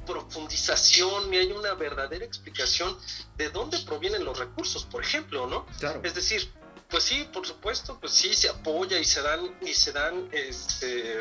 profundización 0.06 1.30
ni 1.30 1.36
hay 1.36 1.52
una 1.52 1.74
verdadera 1.74 2.24
explicación 2.24 2.96
de 3.36 3.50
dónde 3.50 3.78
provienen 3.80 4.24
los 4.24 4.38
recursos, 4.38 4.86
por 4.86 5.02
ejemplo, 5.02 5.46
¿no? 5.46 5.66
Es 6.02 6.14
decir, 6.14 6.50
pues 6.88 7.04
sí, 7.04 7.28
por 7.32 7.46
supuesto, 7.46 7.98
pues 8.00 8.12
sí 8.12 8.32
se 8.34 8.48
apoya 8.48 8.98
y 8.98 9.04
se 9.04 9.20
dan 9.20 9.54
y 9.60 9.74
se 9.74 9.92
dan 9.92 10.28
este, 10.32 11.20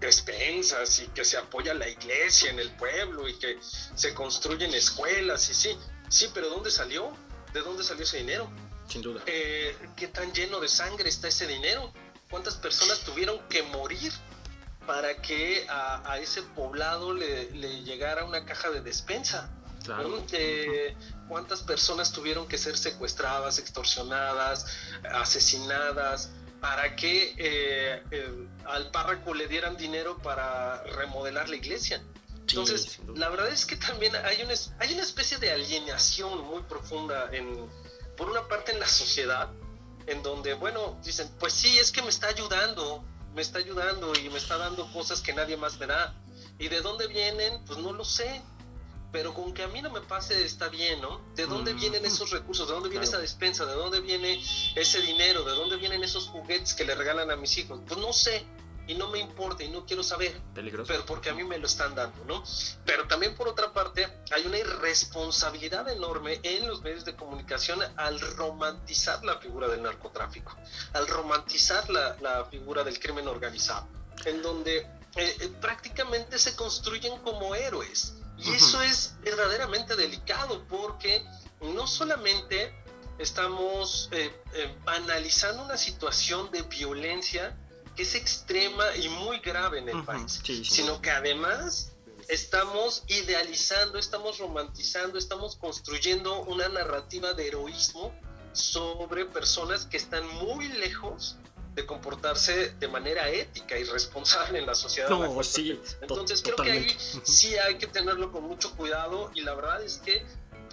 despensas 0.00 1.00
y 1.00 1.08
que 1.08 1.24
se 1.24 1.36
apoya 1.36 1.74
la 1.74 1.88
iglesia 1.88 2.50
en 2.50 2.58
el 2.58 2.70
pueblo 2.76 3.28
y 3.28 3.34
que 3.34 3.58
se 3.60 4.14
construyen 4.14 4.72
escuelas 4.72 5.50
y 5.50 5.54
sí, 5.54 5.78
sí, 6.08 6.30
pero 6.32 6.48
¿dónde 6.48 6.70
salió? 6.70 7.14
¿De 7.52 7.60
dónde 7.60 7.84
salió 7.84 8.04
ese 8.04 8.18
dinero? 8.18 8.50
Sin 8.88 9.02
duda. 9.02 9.22
Eh, 9.26 9.76
¿Qué 9.96 10.08
tan 10.08 10.32
lleno 10.32 10.60
de 10.60 10.68
sangre 10.68 11.10
está 11.10 11.28
ese 11.28 11.46
dinero? 11.46 11.92
¿Cuántas 12.30 12.54
personas 12.54 13.00
tuvieron 13.00 13.38
que 13.48 13.62
morir 13.64 14.12
para 14.86 15.20
que 15.20 15.66
a, 15.68 16.18
ese 16.20 16.42
poblado 16.42 17.12
le, 17.12 17.50
le 17.50 17.82
llegara 17.82 18.24
una 18.24 18.46
caja 18.46 18.70
de 18.70 18.80
despensa? 18.80 19.50
Eh, 20.32 20.96
¿Cuántas 21.28 21.62
personas 21.62 22.12
tuvieron 22.12 22.46
que 22.46 22.58
ser 22.58 22.76
secuestradas, 22.76 23.58
extorsionadas, 23.58 24.66
asesinadas? 25.04 26.30
para 26.62 26.94
que 26.94 27.34
eh, 27.38 28.02
al 28.66 28.92
párroco 28.92 29.34
le 29.34 29.48
dieran 29.48 29.76
dinero 29.76 30.16
para 30.18 30.80
remodelar 30.84 31.48
la 31.48 31.56
iglesia. 31.56 32.00
Entonces, 32.48 33.00
la 33.16 33.28
verdad 33.30 33.48
es 33.48 33.66
que 33.66 33.76
también 33.76 34.14
hay 34.14 34.42
una, 34.42 34.54
hay 34.78 34.92
una 34.92 35.02
especie 35.02 35.38
de 35.38 35.50
alienación 35.50 36.40
muy 36.42 36.62
profunda 36.62 37.28
en, 37.32 37.68
por 38.16 38.30
una 38.30 38.46
parte 38.46 38.70
en 38.70 38.78
la 38.78 38.86
sociedad, 38.86 39.48
en 40.06 40.22
donde, 40.22 40.54
bueno, 40.54 41.00
dicen, 41.02 41.28
pues 41.40 41.52
sí, 41.52 41.80
es 41.80 41.90
que 41.90 42.00
me 42.00 42.10
está 42.10 42.28
ayudando, 42.28 43.04
me 43.34 43.42
está 43.42 43.58
ayudando 43.58 44.12
y 44.14 44.28
me 44.28 44.38
está 44.38 44.56
dando 44.56 44.90
cosas 44.92 45.20
que 45.20 45.32
nadie 45.32 45.56
más 45.56 45.78
me 45.80 45.86
da. 45.86 46.14
¿Y 46.58 46.68
de 46.68 46.80
dónde 46.80 47.08
vienen? 47.08 47.64
Pues 47.64 47.78
no 47.78 47.92
lo 47.92 48.04
sé. 48.04 48.40
Pero 49.12 49.34
con 49.34 49.52
que 49.52 49.62
a 49.62 49.68
mí 49.68 49.82
no 49.82 49.90
me 49.90 50.00
pase 50.00 50.42
está 50.42 50.68
bien, 50.68 51.00
¿no? 51.00 51.20
¿De 51.36 51.46
dónde 51.46 51.74
mm. 51.74 51.76
vienen 51.76 52.04
esos 52.06 52.30
recursos? 52.30 52.66
¿De 52.66 52.74
dónde 52.74 52.88
viene 52.88 53.04
esa 53.04 53.18
despensa? 53.18 53.66
¿De 53.66 53.74
dónde 53.74 54.00
viene 54.00 54.42
ese 54.74 55.00
dinero? 55.02 55.44
¿De 55.44 55.52
dónde 55.52 55.76
vienen 55.76 56.02
esos 56.02 56.28
juguetes 56.28 56.74
que 56.74 56.84
le 56.84 56.94
regalan 56.94 57.30
a 57.30 57.36
mis 57.36 57.56
hijos? 57.58 57.80
Pues 57.86 58.00
no 58.00 58.12
sé 58.12 58.46
y 58.86 58.94
no 58.94 59.08
me 59.08 59.18
importa 59.18 59.62
y 59.62 59.68
no 59.68 59.86
quiero 59.86 60.02
saber. 60.02 60.40
Peligroso. 60.54 60.88
Pero 60.88 61.06
porque 61.06 61.30
a 61.30 61.34
mí 61.34 61.44
me 61.44 61.58
lo 61.58 61.66
están 61.66 61.94
dando, 61.94 62.24
¿no? 62.24 62.42
Pero 62.84 63.06
también 63.06 63.34
por 63.34 63.48
otra 63.48 63.72
parte 63.72 64.08
hay 64.30 64.46
una 64.46 64.58
irresponsabilidad 64.58 65.88
enorme 65.88 66.40
en 66.42 66.66
los 66.66 66.82
medios 66.82 67.04
de 67.04 67.14
comunicación 67.14 67.80
al 67.96 68.20
romantizar 68.20 69.24
la 69.24 69.38
figura 69.38 69.68
del 69.68 69.82
narcotráfico, 69.82 70.56
al 70.92 71.06
romantizar 71.06 71.88
la, 71.90 72.16
la 72.20 72.44
figura 72.46 72.82
del 72.82 72.98
crimen 72.98 73.28
organizado, 73.28 73.86
en 74.24 74.42
donde 74.42 74.78
eh, 74.78 74.86
eh, 75.16 75.52
prácticamente 75.60 76.38
se 76.38 76.56
construyen 76.56 77.18
como 77.18 77.54
héroes. 77.54 78.14
Y 78.38 78.54
eso 78.54 78.82
es 78.82 79.14
verdaderamente 79.22 79.94
delicado 79.96 80.64
porque 80.68 81.24
no 81.60 81.86
solamente 81.86 82.74
estamos 83.18 84.08
eh, 84.12 84.32
analizando 84.86 85.64
una 85.64 85.76
situación 85.76 86.50
de 86.50 86.62
violencia, 86.62 87.56
que 87.94 88.02
es 88.02 88.14
extrema 88.14 88.96
y 88.96 89.08
muy 89.08 89.38
grave 89.40 89.78
en 89.78 89.88
el 89.88 90.04
país, 90.04 90.40
sino 90.64 91.00
que 91.00 91.10
además 91.10 91.92
estamos 92.28 93.04
idealizando, 93.08 93.98
estamos 93.98 94.38
romantizando, 94.38 95.18
estamos 95.18 95.56
construyendo 95.56 96.42
una 96.42 96.68
narrativa 96.68 97.34
de 97.34 97.48
heroísmo 97.48 98.12
sobre 98.52 99.24
personas 99.26 99.86
que 99.86 99.96
están 99.96 100.26
muy 100.36 100.68
lejos 100.68 101.36
de 101.74 101.86
comportarse 101.86 102.70
de 102.78 102.88
manera 102.88 103.28
ética 103.30 103.78
y 103.78 103.84
responsable 103.84 104.58
en 104.58 104.66
la 104.66 104.74
sociedad. 104.74 105.08
Entonces 106.00 106.42
creo 106.42 106.56
que 106.56 106.70
ahí 106.70 106.96
sí 107.24 107.56
hay 107.56 107.76
que 107.76 107.86
tenerlo 107.86 108.30
con 108.30 108.44
mucho 108.44 108.74
cuidado 108.76 109.30
y 109.34 109.40
la 109.42 109.54
verdad 109.54 109.82
es 109.82 109.98
que 109.98 110.24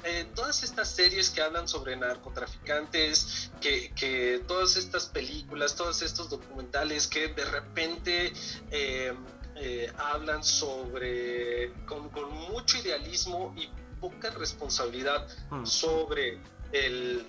eh, 0.04 0.26
todas 0.34 0.64
estas 0.64 0.90
series 0.90 1.30
que 1.30 1.42
hablan 1.42 1.68
sobre 1.68 1.96
narcotraficantes, 1.98 3.52
que, 3.60 4.42
todas 4.48 4.78
estas 4.78 5.08
películas, 5.08 5.76
todos 5.76 6.02
estos 6.02 6.30
documentales 6.30 7.08
que 7.08 7.28
de 7.28 7.46
repente 7.46 8.32
eh, 8.72 9.14
eh, 9.56 9.92
hablan 9.98 10.44
sobre, 10.44 11.74
con, 11.86 12.10
mucho 12.50 12.78
idealismo 12.78 13.54
y 13.58 13.70
poca 14.00 14.30
responsabilidad 14.32 15.28
hmm. 15.50 15.66
sobre 15.66 16.40
el, 16.72 17.26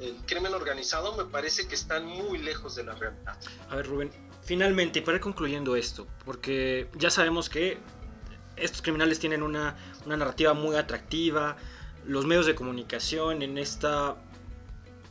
el, 0.00 0.16
crimen 0.26 0.54
organizado, 0.54 1.16
me 1.16 1.24
parece 1.24 1.66
que 1.66 1.74
están 1.74 2.06
muy 2.06 2.38
lejos 2.38 2.74
de 2.76 2.84
la 2.84 2.94
realidad. 2.94 3.36
A 3.68 3.76
ver, 3.76 3.86
Rubén, 3.86 4.10
finalmente, 4.42 5.02
para 5.02 5.16
ir 5.16 5.22
concluyendo 5.22 5.76
esto, 5.76 6.06
porque 6.24 6.88
ya 6.94 7.10
sabemos 7.10 7.48
que 7.48 7.78
estos 8.56 8.82
criminales 8.82 9.18
tienen 9.18 9.42
una, 9.42 9.76
una 10.04 10.16
narrativa 10.16 10.54
muy 10.54 10.76
atractiva, 10.76 11.56
los 12.04 12.24
medios 12.26 12.46
de 12.46 12.54
comunicación 12.54 13.42
en 13.42 13.58
esta 13.58 14.16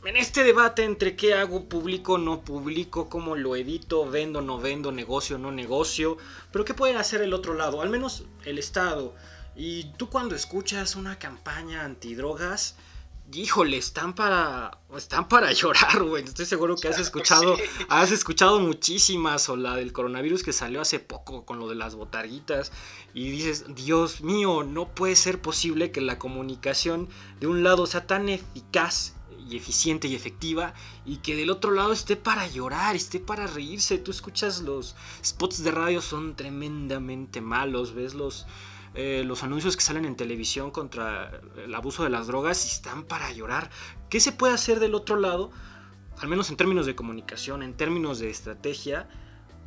en 0.06 0.16
este 0.16 0.44
debate 0.44 0.84
entre 0.84 1.16
qué 1.16 1.34
hago, 1.34 1.64
publico, 1.64 2.16
no 2.16 2.42
publico, 2.42 3.08
cómo 3.08 3.34
lo 3.34 3.56
edito, 3.56 4.08
vendo, 4.08 4.40
no 4.40 4.60
vendo, 4.60 4.92
negocio, 4.92 5.36
no 5.36 5.50
negocio, 5.50 6.16
pero 6.52 6.64
qué 6.64 6.74
pueden 6.74 6.96
hacer 6.96 7.22
el 7.22 7.34
otro 7.34 7.54
lado, 7.54 7.82
al 7.82 7.90
menos 7.90 8.24
el 8.44 8.58
Estado. 8.58 9.16
Y 9.56 9.92
tú 9.96 10.08
cuando 10.08 10.36
escuchas 10.36 10.94
una 10.94 11.18
campaña 11.18 11.84
antidrogas, 11.84 12.76
híjole, 13.32 13.76
están 13.76 14.14
para, 14.14 14.78
están 14.96 15.28
para 15.28 15.52
llorar, 15.52 16.02
güey. 16.02 16.24
Estoy 16.24 16.46
seguro 16.46 16.76
que 16.76 16.88
has 16.88 16.98
escuchado, 16.98 17.56
has 17.88 18.12
escuchado 18.12 18.60
muchísimas, 18.60 19.48
o 19.48 19.56
la 19.56 19.76
del 19.76 19.92
coronavirus 19.92 20.42
que 20.42 20.52
salió 20.52 20.80
hace 20.80 21.00
poco 21.00 21.44
con 21.44 21.58
lo 21.58 21.68
de 21.68 21.74
las 21.74 21.94
botarguitas, 21.94 22.72
y 23.14 23.30
dices, 23.30 23.64
Dios 23.74 24.20
mío, 24.20 24.62
no 24.62 24.88
puede 24.88 25.16
ser 25.16 25.40
posible 25.40 25.90
que 25.90 26.00
la 26.00 26.18
comunicación 26.18 27.08
de 27.40 27.46
un 27.46 27.62
lado 27.62 27.86
sea 27.86 28.06
tan 28.06 28.28
eficaz 28.28 29.14
y 29.48 29.56
eficiente 29.56 30.08
y 30.08 30.14
efectiva, 30.14 30.74
y 31.04 31.18
que 31.18 31.36
del 31.36 31.50
otro 31.50 31.70
lado 31.70 31.92
esté 31.92 32.16
para 32.16 32.48
llorar, 32.48 32.96
esté 32.96 33.20
para 33.20 33.46
reírse. 33.46 33.98
Tú 33.98 34.10
escuchas 34.10 34.62
los 34.62 34.96
spots 35.24 35.62
de 35.62 35.70
radio, 35.70 36.00
son 36.02 36.34
tremendamente 36.34 37.40
malos, 37.40 37.94
ves 37.94 38.14
los 38.14 38.46
eh, 38.96 39.24
los 39.26 39.42
anuncios 39.42 39.76
que 39.76 39.82
salen 39.82 40.06
en 40.06 40.16
televisión 40.16 40.70
contra 40.70 41.40
el 41.62 41.74
abuso 41.74 42.02
de 42.02 42.08
las 42.08 42.26
drogas 42.26 42.64
están 42.64 43.04
para 43.04 43.30
llorar. 43.30 43.70
¿Qué 44.08 44.20
se 44.20 44.32
puede 44.32 44.54
hacer 44.54 44.80
del 44.80 44.94
otro 44.94 45.16
lado? 45.16 45.50
Al 46.18 46.28
menos 46.28 46.48
en 46.48 46.56
términos 46.56 46.86
de 46.86 46.94
comunicación, 46.94 47.62
en 47.62 47.76
términos 47.76 48.18
de 48.20 48.30
estrategia, 48.30 49.06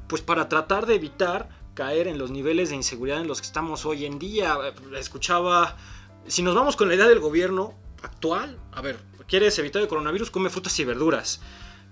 pues 0.08 0.24
para 0.24 0.50
tratar 0.50 0.88
de 0.88 0.96
evitar 0.96 1.50
caer 1.76 2.08
en 2.08 2.18
los 2.18 2.32
niveles 2.32 2.70
de 2.70 2.76
inseguridad 2.76 3.22
en 3.22 3.28
los 3.28 3.40
que 3.40 3.48
estamos 3.48 3.86
hoy 3.86 4.06
en 4.06 4.18
día. 4.18 4.58
Escuchaba, 4.98 5.78
si 6.26 6.42
nos 6.42 6.56
vamos 6.56 6.76
con 6.76 6.88
la 6.88 6.96
idea 6.96 7.08
del 7.08 7.20
gobierno 7.20 7.76
actual, 8.02 8.60
a 8.72 8.82
ver, 8.82 9.00
¿quieres 9.28 9.60
evitar 9.60 9.82
el 9.82 9.88
coronavirus? 9.88 10.32
Come 10.32 10.50
frutas 10.50 10.78
y 10.80 10.86
verduras. 10.86 11.40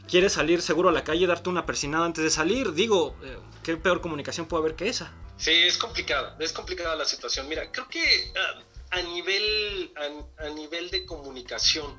¿Quieres 0.08 0.34
salir 0.34 0.62
seguro 0.62 0.90
a 0.90 0.92
la 0.92 1.04
calle, 1.04 1.28
darte 1.28 1.50
una 1.50 1.66
persinada 1.66 2.06
antes 2.06 2.24
de 2.24 2.30
salir? 2.30 2.74
Digo, 2.74 3.16
eh, 3.24 3.38
¿qué 3.64 3.76
peor 3.76 4.02
comunicación 4.02 4.48
puede 4.48 4.64
haber 4.64 4.76
que 4.76 4.88
esa? 4.88 5.12
Sí, 5.38 5.52
es 5.52 5.78
complicado, 5.78 6.36
es 6.40 6.54
complicada 6.54 6.96
la 6.96 7.06
situación. 7.06 7.48
Mira, 7.48 7.72
creo 7.72 7.88
que 7.90 8.34
ah, 8.36 8.62
a, 8.92 9.02
nivel, 9.02 9.92
a, 10.38 10.50
nivel 10.50 10.90
de 10.90 11.06
comunicación 11.06 11.94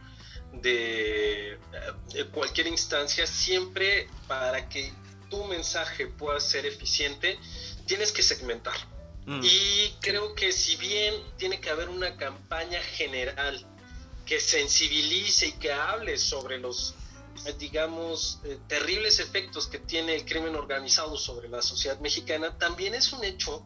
de, 0.54 1.58
ah, 1.74 1.94
cualquier 2.32 2.66
instancia, 2.68 3.26
siempre 3.26 4.08
para 4.26 4.68
que 4.68 4.92
tu 5.30 5.44
mensaje 5.44 6.06
pueda 6.06 6.40
ser 6.40 6.64
eficiente, 6.64 7.38
tienes 7.86 8.10
que 8.10 8.22
segmentar. 8.22 8.76
Mm. 9.26 9.40
Y 9.42 9.94
creo 10.00 10.34
que 10.34 10.50
si 10.52 10.76
bien 10.76 11.14
tiene 11.36 11.60
que 11.60 11.68
haber 11.68 11.90
una 11.90 12.16
campaña 12.16 12.80
general 12.80 13.66
que 14.24 14.40
sensibilice 14.40 15.48
y 15.48 15.52
que 15.52 15.72
hable 15.72 16.16
sobre 16.16 16.58
los 16.58 16.94
eh, 16.94 17.07
digamos, 17.58 18.40
eh, 18.44 18.58
terribles 18.66 19.20
efectos 19.20 19.66
que 19.66 19.78
tiene 19.78 20.14
el 20.14 20.24
crimen 20.24 20.54
organizado 20.54 21.16
sobre 21.16 21.48
la 21.48 21.62
sociedad 21.62 21.98
mexicana, 22.00 22.56
también 22.58 22.94
es 22.94 23.12
un 23.12 23.24
hecho 23.24 23.64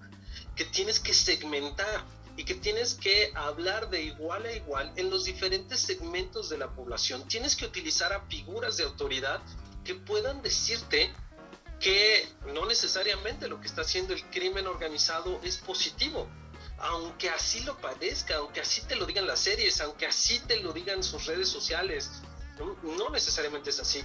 que 0.57 0.65
tienes 0.65 1.01
que 1.01 1.15
segmentar 1.15 2.05
y 2.37 2.45
que 2.45 2.55
tienes 2.55 2.95
que 2.95 3.33
hablar 3.35 3.91
de 3.91 4.03
igual 4.03 4.47
a 4.47 4.53
igual 4.53 4.93
en 4.97 5.11
los 5.11 5.25
diferentes 5.25 5.81
segmentos 5.81 6.49
de 6.49 6.59
la 6.59 6.71
población. 6.71 7.27
Tienes 7.29 7.57
que 7.57 7.67
utilizar 7.67 8.13
a 8.13 8.27
figuras 8.27 8.77
de 8.77 8.85
autoridad 8.85 9.43
que 9.85 9.95
puedan 9.95 10.43
decirte 10.43 11.13
que 11.81 12.29
no 12.55 12.65
necesariamente 12.67 13.49
lo 13.49 13.61
que 13.61 13.67
está 13.67 13.83
haciendo 13.83 14.15
el 14.15 14.25
crimen 14.31 14.67
organizado 14.67 15.41
es 15.43 15.59
positivo, 15.59 16.29
aunque 16.79 17.29
así 17.29 17.61
lo 17.61 17.77
padezca, 17.79 18.37
aunque 18.37 18.61
así 18.61 18.83
te 18.83 18.97
lo 18.97 19.05
digan 19.05 19.27
las 19.27 19.41
series, 19.41 19.81
aunque 19.81 20.07
así 20.07 20.39
te 20.41 20.61
lo 20.61 20.73
digan 20.73 21.03
sus 21.03 21.27
redes 21.27 21.49
sociales, 21.49 22.11
no, 22.59 23.11
necesariamente 23.11 23.71
es 23.71 23.81
así. 23.81 24.05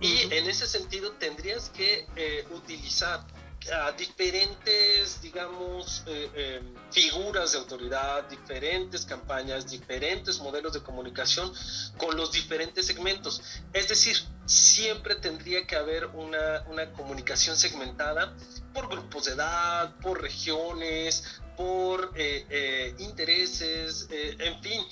Y 0.00 0.22
en 0.34 0.48
ese 0.48 0.66
sentido 0.66 1.12
tendrías 1.12 1.70
que 1.70 2.06
eh, 2.16 2.46
utilizar 2.50 3.24
a 3.72 3.92
diferentes, 3.92 5.20
digamos, 5.22 6.02
eh, 6.06 6.30
em, 6.34 6.74
figuras 6.90 7.52
de 7.52 7.58
autoridad, 7.58 8.28
diferentes 8.28 9.04
campañas, 9.04 9.70
diferentes 9.70 10.38
modelos 10.38 10.72
de 10.72 10.82
comunicación 10.82 11.52
con 11.96 12.16
los 12.16 12.32
diferentes 12.32 12.86
segmentos. 12.86 13.42
Es 13.72 13.88
decir, 13.88 14.16
siempre 14.46 15.16
tendría 15.16 15.66
que 15.66 15.76
haber 15.76 16.06
una, 16.06 16.64
una 16.68 16.92
comunicación 16.92 17.56
segmentada 17.56 18.34
por 18.72 18.88
grupos 18.88 19.24
de 19.26 19.32
edad, 19.32 19.94
por 20.00 20.20
regiones, 20.20 21.40
por 21.56 22.12
eh, 22.16 22.46
eh, 22.50 22.94
intereses, 22.98 24.08
eh, 24.10 24.36
en 24.40 24.60
fin, 24.62 24.82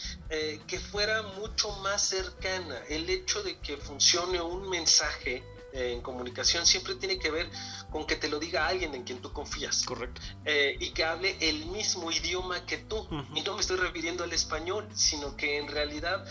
que 0.67 0.79
fuera 0.79 1.23
mucho 1.23 1.71
más 1.83 2.03
cercana. 2.03 2.81
El 2.89 3.09
hecho 3.11 3.43
de 3.43 3.59
que 3.59 3.77
funcione 3.77 4.41
un 4.41 4.69
mensaje 4.69 5.43
en 5.73 6.01
comunicación 6.03 6.67
siempre 6.67 6.95
tiene 6.97 7.19
que 7.19 7.31
ver 7.31 7.51
con 7.91 8.07
que 8.07 8.17
te 8.17 8.29
lo 8.29 8.39
diga 8.39 8.67
alguien 8.67 8.95
en 8.95 9.05
quien 9.05 9.21
tú 9.21 9.33
confías. 9.33 9.85
Correcto. 9.85 10.21
y 10.45 10.91
que 10.91 11.05
hable 11.05 11.37
el 11.41 11.67
mismo 11.67 12.11
idioma 12.11 12.65
que 12.67 12.79
tú. 12.79 13.07
Y 13.35 13.43
no 13.43 13.55
me 13.55 13.61
estoy 13.61 13.77
refiriendo 13.77 14.25
al 14.25 14.33
español, 14.33 14.89
sino 14.95 15.37
que 15.37 15.59
en 15.59 15.69
realidad 15.69 16.25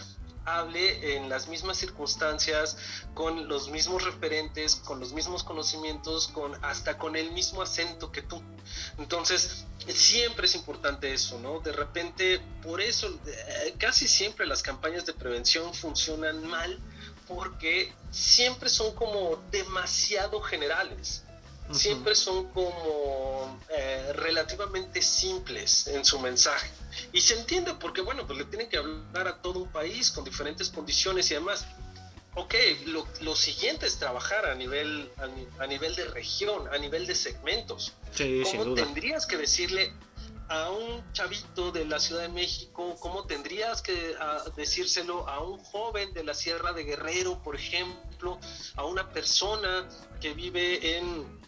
hable 0.45 1.15
en 1.15 1.29
las 1.29 1.47
mismas 1.47 1.77
circunstancias, 1.77 2.77
con 3.13 3.47
los 3.47 3.69
mismos 3.69 4.03
referentes, 4.03 4.75
con 4.75 4.99
los 4.99 5.13
mismos 5.13 5.43
conocimientos, 5.43 6.27
con 6.27 6.53
hasta 6.63 6.97
con 6.97 7.15
el 7.15 7.31
mismo 7.31 7.61
acento 7.61 8.11
que 8.11 8.21
tú. 8.21 8.41
Entonces, 8.97 9.65
siempre 9.87 10.47
es 10.47 10.55
importante 10.55 11.13
eso, 11.13 11.39
¿no? 11.39 11.59
De 11.59 11.71
repente, 11.71 12.41
por 12.63 12.81
eso 12.81 13.07
eh, 13.25 13.75
casi 13.77 14.07
siempre 14.07 14.45
las 14.45 14.63
campañas 14.63 15.05
de 15.05 15.13
prevención 15.13 15.73
funcionan 15.73 16.45
mal 16.47 16.79
porque 17.35 17.93
siempre 18.11 18.69
son 18.69 18.93
como 18.95 19.41
demasiado 19.51 20.41
generales. 20.41 21.23
siempre 21.71 22.15
son 22.15 22.47
como 22.49 23.57
eh, 23.69 24.11
relativamente 24.13 25.01
simples 25.01 25.87
en 25.87 26.03
su 26.03 26.19
mensaje. 26.19 26.69
Y 27.13 27.21
se 27.21 27.39
entiende 27.39 27.73
porque, 27.75 28.01
bueno, 28.01 28.27
pues 28.27 28.39
le 28.39 28.45
tienen 28.45 28.67
que 28.67 28.75
hablar 28.75 29.29
a 29.29 29.41
todo 29.41 29.59
un 29.59 29.71
país 29.71 30.11
con 30.11 30.25
diferentes 30.25 30.69
condiciones 30.69 31.31
y 31.31 31.35
demás. 31.35 31.65
Ok, 32.33 32.55
lo, 33.21 33.35
siguiente 33.35 33.85
es 33.85 33.97
trabajar 33.97 34.47
a 34.47 34.55
nivel, 34.55 35.09
a, 35.59 35.67
nivel 35.67 35.95
de 35.95 36.05
región, 36.05 36.67
a 36.73 36.77
nivel 36.77 37.07
de 37.07 37.15
segmentos. 37.15 37.93
Sí, 38.13 38.43
¿Cómo 38.43 38.73
tendrías 38.73 39.25
que 39.25 39.37
decirle 39.37 39.93
a 40.51 40.69
un 40.69 41.13
chavito 41.13 41.71
de 41.71 41.85
la 41.85 41.97
Ciudad 41.97 42.23
de 42.23 42.27
México, 42.29 42.97
cómo 42.99 43.23
tendrías 43.25 43.81
que 43.81 44.17
decírselo 44.57 45.25
a 45.29 45.41
un 45.41 45.57
joven 45.63 46.13
de 46.13 46.25
la 46.25 46.33
Sierra 46.33 46.73
de 46.73 46.83
Guerrero, 46.83 47.41
por 47.41 47.55
ejemplo, 47.55 48.37
a 48.75 48.83
una 48.83 49.09
persona 49.11 49.87
que 50.19 50.33
vive 50.33 50.97
en, 50.97 51.39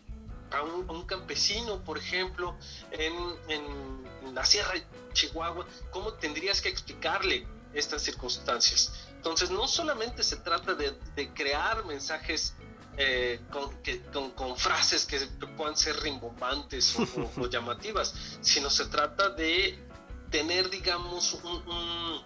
a 0.51 0.61
un, 0.63 1.05
campesino, 1.05 1.83
por 1.83 1.97
ejemplo, 1.97 2.55
en, 2.91 3.13
en, 3.49 4.33
la 4.33 4.45
Sierra 4.45 4.71
de 4.75 4.85
Chihuahua, 5.11 5.67
cómo 5.91 6.13
tendrías 6.13 6.61
que 6.61 6.69
explicarle 6.69 7.45
estas 7.73 8.03
circunstancias. 8.03 9.09
Entonces, 9.17 9.51
no 9.51 9.67
solamente 9.67 10.23
se 10.23 10.37
trata 10.37 10.75
de 10.75 11.33
crear 11.33 11.83
mensajes 11.83 12.55
eh, 12.97 13.41
con, 13.49 13.82
que, 13.82 14.01
con, 14.01 14.58
frases 14.58 15.06
que 15.06 15.19
puedan 15.58 15.75
ser 15.75 15.99
rimbombantes 16.01 16.95
o, 16.97 17.47
llamativas, 17.49 18.13
sino 18.41 18.69
se 18.69 18.86
trata 18.86 19.29
de 19.29 19.79
tener, 20.29 20.69
digamos, 20.69 21.34
un, 21.43 21.67
un 21.67 22.21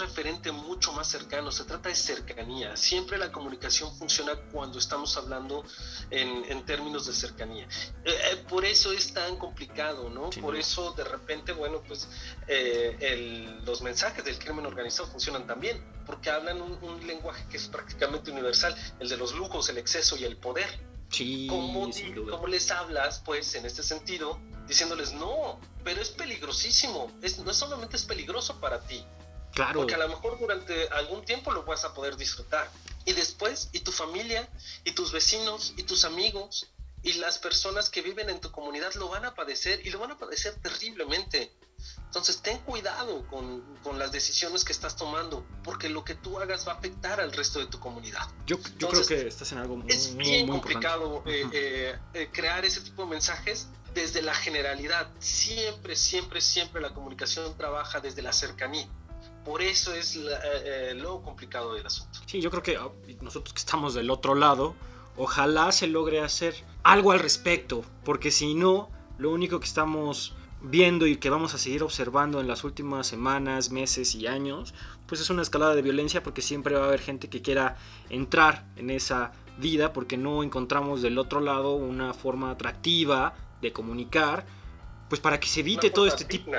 referente 0.00 0.52
mucho 0.52 0.92
más 0.92 1.08
cercano, 1.08 1.50
se 1.50 1.64
trata 1.64 1.88
de 1.88 1.94
cercanía. 1.94 2.76
Siempre 2.76 3.18
la 3.18 3.30
comunicación 3.32 3.94
funciona 3.96 4.34
cuando 4.52 4.78
estamos 4.78 5.16
hablando 5.16 5.64
en, 6.10 6.64
términos 6.64 7.06
de 7.06 7.12
cercanía. 7.12 7.66
Eh, 8.04 8.14
eh, 8.32 8.36
por 8.48 8.64
eso 8.64 8.92
es 8.92 9.12
tan 9.12 9.36
complicado, 9.36 10.10
¿no? 10.10 10.30
por 10.40 10.56
eso 10.56 10.92
de 10.92 11.04
repente, 11.04 11.52
bueno, 11.52 11.82
pues 11.86 12.08
eh, 12.46 13.60
los 13.64 13.80
mensajes 13.82 14.24
del 14.24 14.38
crimen 14.38 14.66
organizado 14.66 15.08
funcionan 15.08 15.46
también, 15.46 15.82
porque 16.06 16.30
hablan 16.30 16.60
un, 16.60 17.06
lenguaje 17.06 17.46
que 17.48 17.56
es 17.56 17.68
prácticamente 17.68 18.30
universal, 18.30 18.74
el 18.98 19.08
de 19.08 19.16
los 19.16 19.34
lujos, 19.34 19.68
el 19.68 19.78
exceso 19.78 20.16
y 20.16 20.24
el 20.24 20.36
poder. 20.36 20.68
Sí, 21.08 21.46
¿Cómo, 21.48 21.90
¿Cómo, 22.30 22.46
les 22.46 22.70
hablas, 22.70 23.20
pues, 23.24 23.54
en 23.56 23.66
este 23.66 23.82
sentido, 23.82 24.38
diciéndoles, 24.68 25.12
no, 25.12 25.58
pero 25.82 26.00
es 26.00 26.10
peligrosísimo, 26.10 27.10
es, 27.22 27.38
no 27.38 27.52
solamente 27.52 27.96
es 27.96 28.04
peligroso 28.04 28.60
para 28.60 28.80
ti, 28.80 29.04
Claro. 29.52 29.80
Porque 29.80 29.94
a 29.94 29.98
lo 29.98 30.08
mejor 30.08 30.38
durante 30.38 30.88
algún 30.88 31.24
tiempo 31.24 31.52
lo 31.52 31.64
vas 31.64 31.84
a 31.84 31.94
poder 31.94 32.16
disfrutar. 32.16 32.70
Y 33.04 33.12
después, 33.12 33.70
y 33.72 33.80
tu 33.80 33.92
familia, 33.92 34.48
y 34.84 34.92
tus 34.92 35.12
vecinos, 35.12 35.74
y 35.76 35.82
tus 35.84 36.04
amigos, 36.04 36.68
y 37.02 37.14
las 37.14 37.38
personas 37.38 37.88
que 37.88 38.02
viven 38.02 38.28
en 38.28 38.40
tu 38.40 38.50
comunidad 38.50 38.92
lo 38.94 39.08
van 39.08 39.24
a 39.24 39.34
padecer 39.34 39.84
y 39.86 39.90
lo 39.90 39.98
van 39.98 40.12
a 40.12 40.18
padecer 40.18 40.54
terriblemente. 40.62 41.50
Entonces, 42.04 42.42
ten 42.42 42.58
cuidado 42.58 43.26
con, 43.28 43.62
con 43.82 43.98
las 43.98 44.12
decisiones 44.12 44.64
que 44.64 44.72
estás 44.72 44.96
tomando, 44.96 45.46
porque 45.62 45.88
lo 45.88 46.04
que 46.04 46.14
tú 46.14 46.38
hagas 46.38 46.66
va 46.66 46.72
a 46.72 46.74
afectar 46.76 47.20
al 47.20 47.32
resto 47.32 47.60
de 47.60 47.66
tu 47.66 47.78
comunidad. 47.78 48.28
Yo, 48.46 48.58
yo 48.78 48.88
creo 48.88 49.06
que 49.06 49.28
estás 49.28 49.52
en 49.52 49.58
algo 49.58 49.76
muy, 49.76 49.90
es 49.90 50.14
bien 50.14 50.48
complicado 50.48 51.22
eh, 51.26 51.48
eh, 51.52 51.98
eh, 52.12 52.28
crear 52.32 52.64
ese 52.64 52.80
tipo 52.80 53.04
de 53.04 53.10
mensajes 53.10 53.68
desde 53.94 54.22
la 54.22 54.34
generalidad. 54.34 55.08
Siempre, 55.20 55.96
siempre, 55.96 56.40
siempre 56.40 56.82
la 56.82 56.92
comunicación 56.92 57.56
trabaja 57.56 58.00
desde 58.00 58.22
la 58.22 58.32
cercanía. 58.32 58.88
Por 59.44 59.62
eso 59.62 59.94
es 59.94 60.16
eh, 60.16 60.20
eh, 60.64 60.94
lo 60.94 61.22
complicado 61.22 61.74
del 61.74 61.86
asunto. 61.86 62.20
Sí, 62.26 62.40
yo 62.40 62.50
creo 62.50 62.62
que 62.62 62.76
ah, 62.76 62.88
nosotros 63.20 63.52
que 63.54 63.58
estamos 63.58 63.94
del 63.94 64.10
otro 64.10 64.34
lado, 64.34 64.74
ojalá 65.16 65.72
se 65.72 65.86
logre 65.86 66.20
hacer 66.20 66.54
algo 66.82 67.12
al 67.12 67.18
respecto, 67.18 67.82
porque 68.04 68.30
si 68.30 68.54
no, 68.54 68.90
lo 69.18 69.30
único 69.30 69.58
que 69.60 69.66
estamos 69.66 70.34
viendo 70.62 71.06
y 71.06 71.16
que 71.16 71.30
vamos 71.30 71.54
a 71.54 71.58
seguir 71.58 71.82
observando 71.82 72.40
en 72.40 72.46
las 72.46 72.64
últimas 72.64 73.06
semanas, 73.06 73.70
meses 73.70 74.14
y 74.14 74.26
años, 74.26 74.74
pues 75.06 75.20
es 75.20 75.30
una 75.30 75.42
escalada 75.42 75.74
de 75.74 75.82
violencia 75.82 76.22
porque 76.22 76.42
siempre 76.42 76.74
va 76.74 76.84
a 76.84 76.88
haber 76.88 77.00
gente 77.00 77.28
que 77.30 77.42
quiera 77.42 77.76
entrar 78.10 78.66
en 78.76 78.90
esa 78.90 79.32
vida 79.58 79.92
porque 79.92 80.16
no 80.16 80.42
encontramos 80.42 81.02
del 81.02 81.18
otro 81.18 81.40
lado 81.40 81.74
una 81.74 82.14
forma 82.14 82.50
atractiva 82.50 83.34
de 83.60 83.72
comunicar 83.72 84.46
pues 85.10 85.20
para 85.20 85.40
que 85.40 85.48
se 85.48 85.60
evite 85.60 85.90
todo 85.90 86.06
este 86.06 86.24
tipo, 86.24 86.52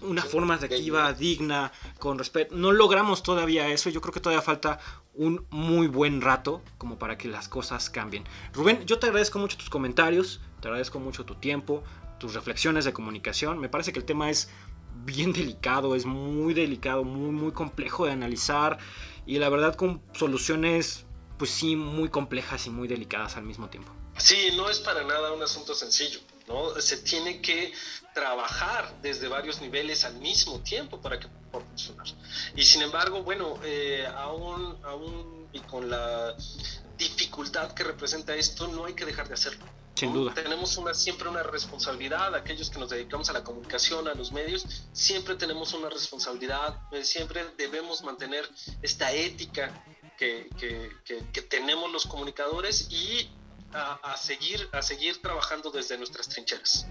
una 0.00 0.22
forma 0.22 0.54
activa, 0.54 1.12
digna, 1.12 1.72
con 2.00 2.18
respeto. 2.18 2.54
No 2.56 2.72
logramos 2.72 3.22
todavía 3.22 3.68
eso, 3.68 3.90
yo 3.90 4.00
creo 4.00 4.12
que 4.12 4.18
todavía 4.18 4.42
falta 4.42 4.80
un 5.14 5.46
muy 5.50 5.86
buen 5.86 6.20
rato 6.20 6.62
como 6.78 6.98
para 6.98 7.16
que 7.16 7.28
las 7.28 7.48
cosas 7.48 7.88
cambien. 7.90 8.24
Rubén, 8.52 8.84
yo 8.86 8.98
te 8.98 9.06
agradezco 9.06 9.38
mucho 9.38 9.56
tus 9.56 9.70
comentarios, 9.70 10.40
te 10.60 10.66
agradezco 10.66 10.98
mucho 10.98 11.24
tu 11.24 11.36
tiempo, 11.36 11.84
tus 12.18 12.34
reflexiones 12.34 12.84
de 12.84 12.92
comunicación. 12.92 13.60
Me 13.60 13.68
parece 13.68 13.92
que 13.92 14.00
el 14.00 14.04
tema 14.04 14.30
es 14.30 14.50
bien 15.04 15.32
delicado, 15.32 15.94
es 15.94 16.04
muy 16.04 16.54
delicado, 16.54 17.04
muy, 17.04 17.30
muy 17.30 17.52
complejo 17.52 18.06
de 18.06 18.12
analizar 18.12 18.78
y 19.26 19.38
la 19.38 19.48
verdad 19.48 19.76
con 19.76 20.02
soluciones, 20.12 21.06
pues 21.38 21.52
sí, 21.52 21.76
muy 21.76 22.08
complejas 22.08 22.66
y 22.66 22.70
muy 22.70 22.88
delicadas 22.88 23.36
al 23.36 23.44
mismo 23.44 23.68
tiempo. 23.68 23.92
Sí, 24.18 24.50
no 24.56 24.68
es 24.68 24.80
para 24.80 25.04
nada 25.04 25.32
un 25.32 25.42
asunto 25.42 25.72
sencillo. 25.72 26.18
¿No? 26.48 26.80
Se 26.80 26.98
tiene 26.98 27.40
que 27.40 27.72
trabajar 28.14 29.00
desde 29.00 29.28
varios 29.28 29.60
niveles 29.60 30.04
al 30.04 30.14
mismo 30.16 30.60
tiempo 30.60 31.00
para 31.00 31.18
que 31.18 31.28
pueda 31.50 31.64
funcionar. 31.64 32.06
Y 32.54 32.62
sin 32.64 32.82
embargo, 32.82 33.22
bueno, 33.22 33.58
eh, 33.64 34.06
aún, 34.16 34.78
aún 34.84 35.48
y 35.52 35.60
con 35.60 35.88
la 35.88 36.34
dificultad 36.96 37.72
que 37.72 37.84
representa 37.84 38.34
esto, 38.34 38.68
no 38.68 38.84
hay 38.84 38.94
que 38.94 39.04
dejar 39.04 39.28
de 39.28 39.34
hacerlo. 39.34 39.64
Sin 39.94 40.12
duda. 40.12 40.32
Tenemos 40.34 40.76
una, 40.78 40.94
siempre 40.94 41.28
una 41.28 41.42
responsabilidad, 41.42 42.34
aquellos 42.34 42.70
que 42.70 42.78
nos 42.78 42.90
dedicamos 42.90 43.28
a 43.28 43.34
la 43.34 43.44
comunicación, 43.44 44.08
a 44.08 44.14
los 44.14 44.32
medios, 44.32 44.64
siempre 44.92 45.34
tenemos 45.36 45.74
una 45.74 45.90
responsabilidad, 45.90 46.80
eh, 46.92 47.04
siempre 47.04 47.44
debemos 47.58 48.02
mantener 48.02 48.48
esta 48.80 49.12
ética 49.12 49.84
que, 50.18 50.48
que, 50.58 50.90
que 51.32 51.42
tenemos 51.42 51.90
los 51.92 52.06
comunicadores 52.06 52.88
y 52.90 53.28
a, 53.74 54.16
seguir, 54.16 54.68
a 54.72 54.82
seguir 54.82 55.20
trabajando 55.20 55.70
desde 55.70 55.96
nuestras 55.96 56.28
trincheras. 56.28 56.86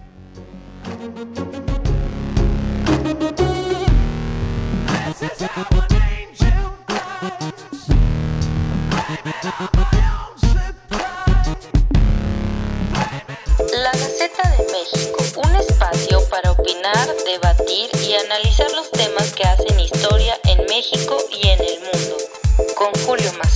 La 13.73 13.91
Gaceta 13.91 14.49
de 14.49 14.71
México, 14.71 15.23
un 15.43 15.55
espacio 15.55 16.27
para 16.29 16.51
opinar, 16.51 17.15
debatir 17.25 17.89
y 18.01 18.15
analizar 18.15 18.71
los 18.71 18.89
temas 18.91 19.33
que 19.33 19.43
hacen 19.43 19.79
historia 19.79 20.37
en 20.45 20.65
México 20.65 21.17
y 21.29 21.47
en 21.47 21.59
el 21.61 21.79
mundo. 21.79 22.17
Con 22.75 22.93
Julio 23.05 23.31
Más. 23.33 23.50